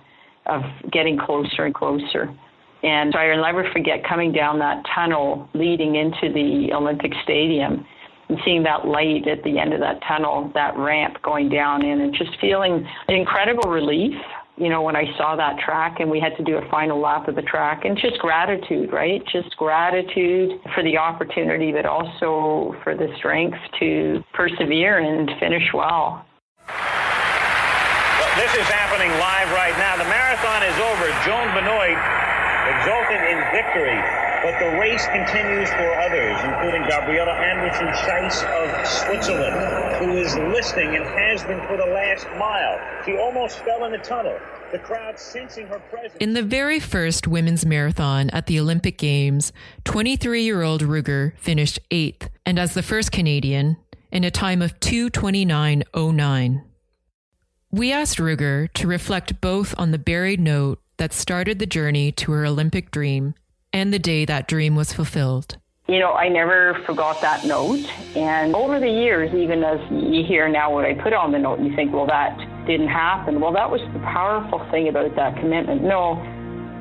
of 0.47 0.63
getting 0.91 1.19
closer 1.19 1.67
and 1.67 1.75
closer. 1.75 2.35
And 2.87 3.13
so 3.13 3.19
I'll 3.19 3.43
never 3.43 3.69
forget 3.73 4.07
coming 4.09 4.31
down 4.31 4.61
that 4.61 4.85
tunnel 4.95 5.49
leading 5.55 5.97
into 5.97 6.33
the 6.33 6.73
Olympic 6.73 7.11
Stadium 7.25 7.85
and 8.29 8.39
seeing 8.45 8.63
that 8.63 8.87
light 8.87 9.27
at 9.27 9.43
the 9.43 9.59
end 9.59 9.75
of 9.75 9.81
that 9.81 10.01
tunnel, 10.07 10.53
that 10.55 10.77
ramp 10.79 11.17
going 11.25 11.49
down 11.49 11.85
in, 11.85 12.01
and 12.01 12.15
just 12.15 12.31
feeling 12.41 12.87
an 13.09 13.15
incredible 13.15 13.69
relief. 13.69 14.15
You 14.57 14.69
know, 14.69 14.83
when 14.83 14.95
I 14.95 15.05
saw 15.19 15.35
that 15.35 15.59
track 15.59 15.99
and 15.99 16.09
we 16.09 16.21
had 16.21 16.37
to 16.37 16.45
do 16.45 16.59
a 16.59 16.71
final 16.71 17.01
lap 17.01 17.27
of 17.27 17.35
the 17.35 17.43
track, 17.43 17.85
and 17.85 17.99
just 17.99 18.19
gratitude, 18.21 18.93
right? 18.93 19.21
Just 19.33 19.57
gratitude 19.57 20.61
for 20.73 20.85
the 20.85 20.97
opportunity, 20.97 21.73
but 21.73 21.87
also 21.87 22.77
for 22.85 22.95
the 22.95 23.09
strength 23.19 23.59
to 23.81 24.23
persevere 24.33 24.99
and 24.99 25.29
finish 25.41 25.75
well. 25.75 26.25
this 28.39 28.55
is 28.55 28.67
happening 28.71 29.11
live 29.19 29.51
right 29.51 29.77
now. 29.77 29.97
The 29.97 30.09
marathon 30.09 30.63
is 30.63 30.79
over. 30.79 31.11
Joan 31.27 31.53
Benoit 31.53 32.36
exultant 32.75 33.23
in 33.31 33.39
victory. 33.53 34.01
But 34.43 34.59
the 34.61 34.79
race 34.79 35.07
continues 35.07 35.69
for 35.71 35.91
others, 35.95 36.39
including 36.45 36.83
Gabriela 36.89 37.33
Andersen 37.33 37.89
Schiess 37.89 38.45
of 38.45 38.87
Switzerland, 38.87 39.57
who 39.97 40.19
is 40.19 40.37
listing 40.55 40.95
and 40.95 41.05
has 41.05 41.43
been 41.45 41.61
for 41.67 41.77
the 41.77 41.87
last 41.87 42.27
mile. 42.39 42.79
She 43.05 43.17
almost 43.17 43.59
fell 43.61 43.85
in 43.87 43.93
the 43.93 43.99
tunnel. 43.99 44.39
The 44.73 44.79
crowd 44.79 45.19
sensing 45.19 45.67
her 45.69 45.79
presence. 45.79 46.17
In 46.21 46.35
the 46.35 46.43
very 46.43 46.79
first 46.79 47.27
women's 47.27 47.65
marathon 47.65 48.31
at 48.31 48.47
the 48.47 48.61
Olympic 48.61 48.99
Games, 48.99 49.53
23 49.85 50.43
year 50.43 50.63
old 50.63 50.83
Ruegger 50.83 51.37
finished 51.39 51.79
eighth, 51.91 52.29
and 52.45 52.59
as 52.59 52.75
the 52.75 52.83
first 52.83 53.11
Canadian, 53.11 53.77
in 54.13 54.23
a 54.23 54.31
time 54.31 54.63
of 54.63 54.79
229.09. 54.81 56.63
We 57.71 57.93
asked 57.93 58.19
Ruegger 58.19 58.73
to 58.75 58.87
reflect 58.87 59.41
both 59.41 59.75
on 59.79 59.91
the 59.91 59.99
buried 59.99 60.41
note 60.41 60.81
that 60.99 61.13
started 61.13 61.59
the 61.59 61.67
journey 61.67 62.13
to 62.13 62.33
her 62.33 62.47
Olympic 62.47 62.91
dream 62.91 63.35
and 63.73 63.93
the 63.93 63.99
day 63.99 64.25
that 64.25 64.49
dream 64.49 64.75
was 64.75 64.93
fulfilled. 64.93 65.59
You 65.89 66.01
know, 66.01 66.15
I 66.15 66.29
never 66.29 66.83
forgot 66.85 67.21
that 67.21 67.45
note. 67.45 67.85
And 68.17 68.57
over 68.57 68.81
the 68.81 68.91
years, 68.91 69.33
even 69.35 69.63
as 69.63 69.79
you 69.91 70.25
hear 70.25 70.49
now 70.49 70.73
what 70.73 70.85
I 70.85 70.95
put 70.95 71.13
on 71.13 71.31
the 71.31 71.39
note, 71.39 71.61
you 71.61 71.77
think, 71.77 71.93
well, 71.93 72.07
that 72.07 72.37
didn't 72.67 72.89
happen. 72.89 73.41
Well, 73.41 73.53
that 73.53 73.71
was 73.71 73.81
the 73.93 74.01
powerful 74.01 74.67
thing 74.73 74.89
about 74.89 75.15
that 75.15 75.37
commitment. 75.37 75.83
No, 75.83 76.15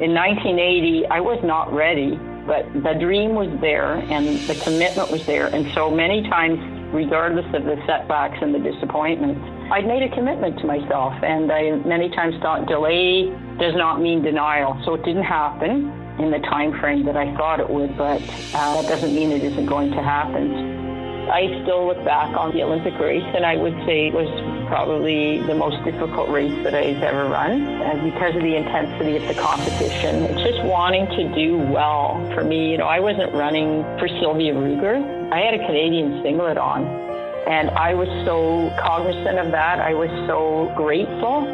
in 0.02 0.14
1980, 0.14 1.06
I 1.08 1.20
was 1.20 1.40
not 1.44 1.72
ready, 1.72 2.18
but 2.48 2.66
the 2.74 2.98
dream 3.00 3.36
was 3.36 3.50
there 3.62 3.94
and 3.94 4.26
the 4.50 4.56
commitment 4.64 5.12
was 5.12 5.24
there. 5.28 5.48
And 5.48 5.72
so 5.74 5.92
many 5.92 6.24
times, 6.24 6.60
regardless 6.92 7.46
of 7.54 7.66
the 7.66 7.78
setbacks 7.86 8.40
and 8.42 8.56
the 8.56 8.60
disappointments, 8.60 9.40
I'd 9.72 9.88
made 9.88 10.04
a 10.04 10.14
commitment 10.14 10.60
to 10.60 10.66
myself. 10.66 11.14
And 11.24 11.52
I 11.52 11.72
many 11.86 12.10
times 12.10 12.36
thought 12.42 12.68
delay 12.68 13.30
does 13.60 13.76
not 13.76 14.02
mean 14.02 14.22
denial. 14.22 14.80
So 14.86 14.94
it 14.94 15.04
didn't 15.04 15.24
happen 15.24 15.92
in 16.20 16.32
the 16.32 16.40
time 16.40 16.78
frame 16.80 17.06
that 17.06 17.18
I 17.18 17.36
thought 17.36 17.60
it 17.60 17.70
would, 17.70 17.98
but 17.98 18.22
uh, 18.54 18.82
that 18.82 18.88
doesn't 18.88 19.14
mean 19.14 19.32
it 19.32 19.44
isn't 19.44 19.66
going 19.66 19.92
to 19.92 20.02
happen. 20.02 20.86
I 21.30 21.48
still 21.64 21.88
look 21.88 22.06
back 22.06 22.38
on 22.38 22.54
the 22.54 22.62
Olympic 22.62 22.98
race, 23.00 23.26
and 23.36 23.46
I 23.46 23.58
would 23.58 23.74
say 23.86 24.08
it 24.08 24.14
was 24.14 24.30
probably 24.68 25.42
the 25.42 25.56
most 25.56 25.84
difficult 25.84 26.30
race 26.30 26.54
that 26.64 26.76
I've 26.76 27.02
ever 27.02 27.28
run 27.28 27.62
and 27.62 28.14
because 28.14 28.36
of 28.36 28.44
the 28.44 28.56
intensity 28.56 29.18
of 29.18 29.28
the 29.28 29.34
competition. 29.34 30.24
It's 30.24 30.44
just 30.44 30.64
wanting 30.64 31.08
to 31.08 31.36
do 31.36 31.58
well 31.58 32.24
for 32.34 32.44
me. 32.44 32.72
You 32.72 32.78
know, 32.78 32.86
I 32.86 33.00
wasn't 33.00 33.34
running 33.34 33.82
for 33.98 34.08
Silvia 34.08 34.54
Ruegger. 34.54 35.32
I 35.34 35.40
had 35.40 35.56
a 35.56 35.66
Canadian 35.66 36.22
singlet 36.22 36.58
on. 36.58 37.05
And 37.48 37.70
I 37.72 37.94
was 37.94 38.08
so 38.26 38.74
cognizant 38.80 39.38
of 39.38 39.52
that. 39.52 39.80
I 39.80 39.94
was 39.94 40.10
so 40.28 40.74
grateful. 40.76 41.46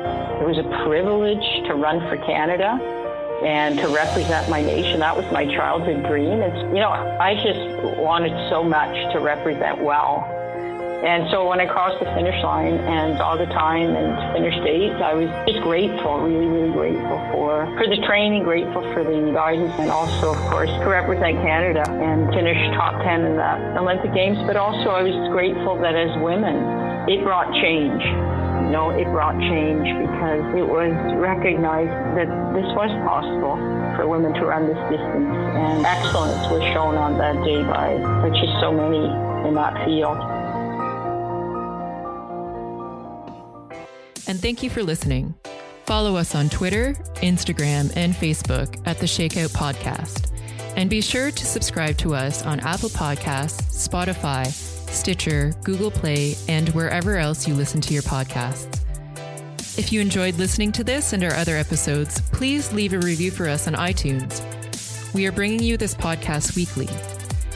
It 0.42 0.48
was 0.48 0.58
a 0.58 0.64
privilege 0.86 1.44
to 1.68 1.76
run 1.76 2.00
for 2.08 2.18
Canada 2.26 2.80
and 3.44 3.78
to 3.80 3.88
represent 3.90 4.50
my 4.50 4.62
nation. 4.62 5.00
That 5.02 5.18
was 5.18 5.30
my 5.32 5.46
childhood 5.46 6.06
dream. 6.06 6.40
It's, 6.42 6.58
you 6.74 6.80
know, 6.80 6.92
I 6.92 7.36
just 7.36 7.98
wanted 7.98 8.32
so 8.50 8.64
much 8.64 8.96
to 9.14 9.20
represent 9.20 9.82
well. 9.82 10.41
And 11.02 11.26
so 11.34 11.50
when 11.50 11.60
I 11.60 11.66
crossed 11.66 11.98
the 11.98 12.06
finish 12.14 12.38
line 12.46 12.78
and 12.78 13.18
all 13.22 13.34
the 13.36 13.50
time 13.50 13.98
and 13.98 14.14
finished 14.38 14.62
eighth, 14.70 15.02
I 15.02 15.18
was 15.18 15.34
just 15.50 15.66
grateful, 15.66 16.22
really, 16.22 16.46
really 16.46 16.70
grateful 16.70 17.18
for, 17.34 17.66
for 17.74 17.90
the 17.90 17.98
training, 18.06 18.44
grateful 18.46 18.86
for 18.94 19.02
the 19.02 19.34
guidance, 19.34 19.74
and 19.82 19.90
also, 19.90 20.38
of 20.38 20.42
course, 20.54 20.70
to 20.70 20.86
represent 20.86 21.42
Canada 21.42 21.82
and 21.90 22.30
finish 22.30 22.58
top 22.78 23.02
10 23.02 23.26
in 23.26 23.34
the 23.34 23.82
Olympic 23.82 24.14
Games. 24.14 24.38
But 24.46 24.62
also, 24.62 24.94
I 24.94 25.02
was 25.02 25.18
grateful 25.34 25.74
that 25.82 25.98
as 25.98 26.14
women, 26.22 27.10
it 27.10 27.26
brought 27.26 27.50
change. 27.66 28.06
You 28.70 28.70
know, 28.70 28.94
it 28.94 29.10
brought 29.10 29.42
change 29.42 29.90
because 30.06 30.46
it 30.54 30.62
was 30.70 30.94
recognized 31.18 31.98
that 32.14 32.30
this 32.54 32.70
was 32.78 32.94
possible 33.10 33.58
for 33.98 34.06
women 34.06 34.38
to 34.38 34.46
run 34.46 34.70
this 34.70 34.78
distance. 34.86 35.34
And 35.58 35.82
excellence 35.82 36.46
was 36.54 36.62
shown 36.78 36.94
on 36.94 37.18
that 37.18 37.42
day 37.42 37.66
by, 37.66 37.98
by 38.22 38.30
just 38.38 38.54
so 38.62 38.70
many 38.70 39.02
in 39.50 39.58
that 39.58 39.74
field. 39.82 40.22
And 44.32 44.40
thank 44.40 44.64
you 44.64 44.70
for 44.70 44.82
listening. 44.82 45.36
Follow 45.86 46.16
us 46.16 46.36
on 46.36 46.48
Twitter, 46.48 46.94
Instagram, 47.16 47.92
and 47.98 48.14
Facebook 48.14 48.82
at 48.88 48.98
the 48.98 49.06
Shakeout 49.06 49.50
Podcast. 49.50 50.32
And 50.78 50.90
be 50.90 51.02
sure 51.02 51.32
to 51.32 51.46
subscribe 51.46 51.98
to 51.98 52.16
us 52.16 52.46
on 52.46 52.62
Apple 52.62 52.88
Podcasts, 52.88 53.90
Spotify, 53.90 54.48
Stitcher, 54.48 55.52
Google 55.66 55.92
Play, 55.92 56.38
and 56.48 56.70
wherever 56.70 57.18
else 57.18 57.46
you 57.46 57.54
listen 57.54 57.82
to 57.82 57.94
your 57.94 58.04
podcasts. 58.04 58.80
If 59.78 59.92
you 59.92 60.00
enjoyed 60.00 60.38
listening 60.38 60.72
to 60.74 60.84
this 60.86 61.12
and 61.12 61.26
our 61.26 61.34
other 61.34 61.58
episodes, 61.58 62.22
please 62.32 62.72
leave 62.72 62.94
a 62.94 63.00
review 63.00 63.32
for 63.32 63.50
us 63.50 63.68
on 63.68 63.74
iTunes. 63.74 64.42
We 65.14 65.28
are 65.28 65.34
bringing 65.34 65.62
you 65.62 65.76
this 65.76 65.94
podcast 65.94 66.56
weekly. 66.56 66.88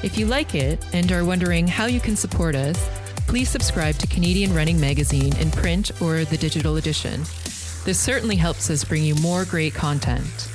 If 0.03 0.17
you 0.17 0.25
like 0.25 0.53
it 0.55 0.85
and 0.91 1.09
are 1.13 1.23
wondering 1.23 1.69
how 1.69 1.85
you 1.85 2.01
can 2.01 2.17
support 2.17 2.53
us, 2.53 2.94
please 3.35 3.49
subscribe 3.49 3.95
to 3.95 4.07
Canadian 4.07 4.53
Running 4.53 4.79
Magazine 4.79 5.35
in 5.39 5.51
print 5.51 5.91
or 6.01 6.23
the 6.23 6.37
digital 6.37 6.77
edition. 6.77 7.19
This 7.83 7.99
certainly 7.99 8.37
helps 8.37 8.69
us 8.69 8.85
bring 8.85 9.03
you 9.03 9.13
more 9.15 9.43
great 9.43 9.73
content. 9.73 10.49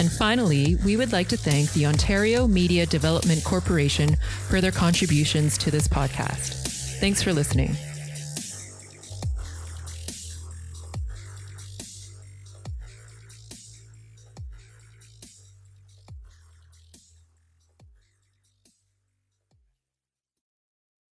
And 0.00 0.10
finally, 0.10 0.74
we 0.84 0.96
would 0.96 1.12
like 1.12 1.28
to 1.28 1.36
thank 1.36 1.72
the 1.72 1.86
Ontario 1.86 2.48
Media 2.48 2.84
Development 2.84 3.44
Corporation 3.44 4.16
for 4.48 4.60
their 4.60 4.72
contributions 4.72 5.56
to 5.58 5.70
this 5.70 5.86
podcast. 5.86 6.98
Thanks 6.98 7.22
for 7.22 7.32
listening. 7.32 7.76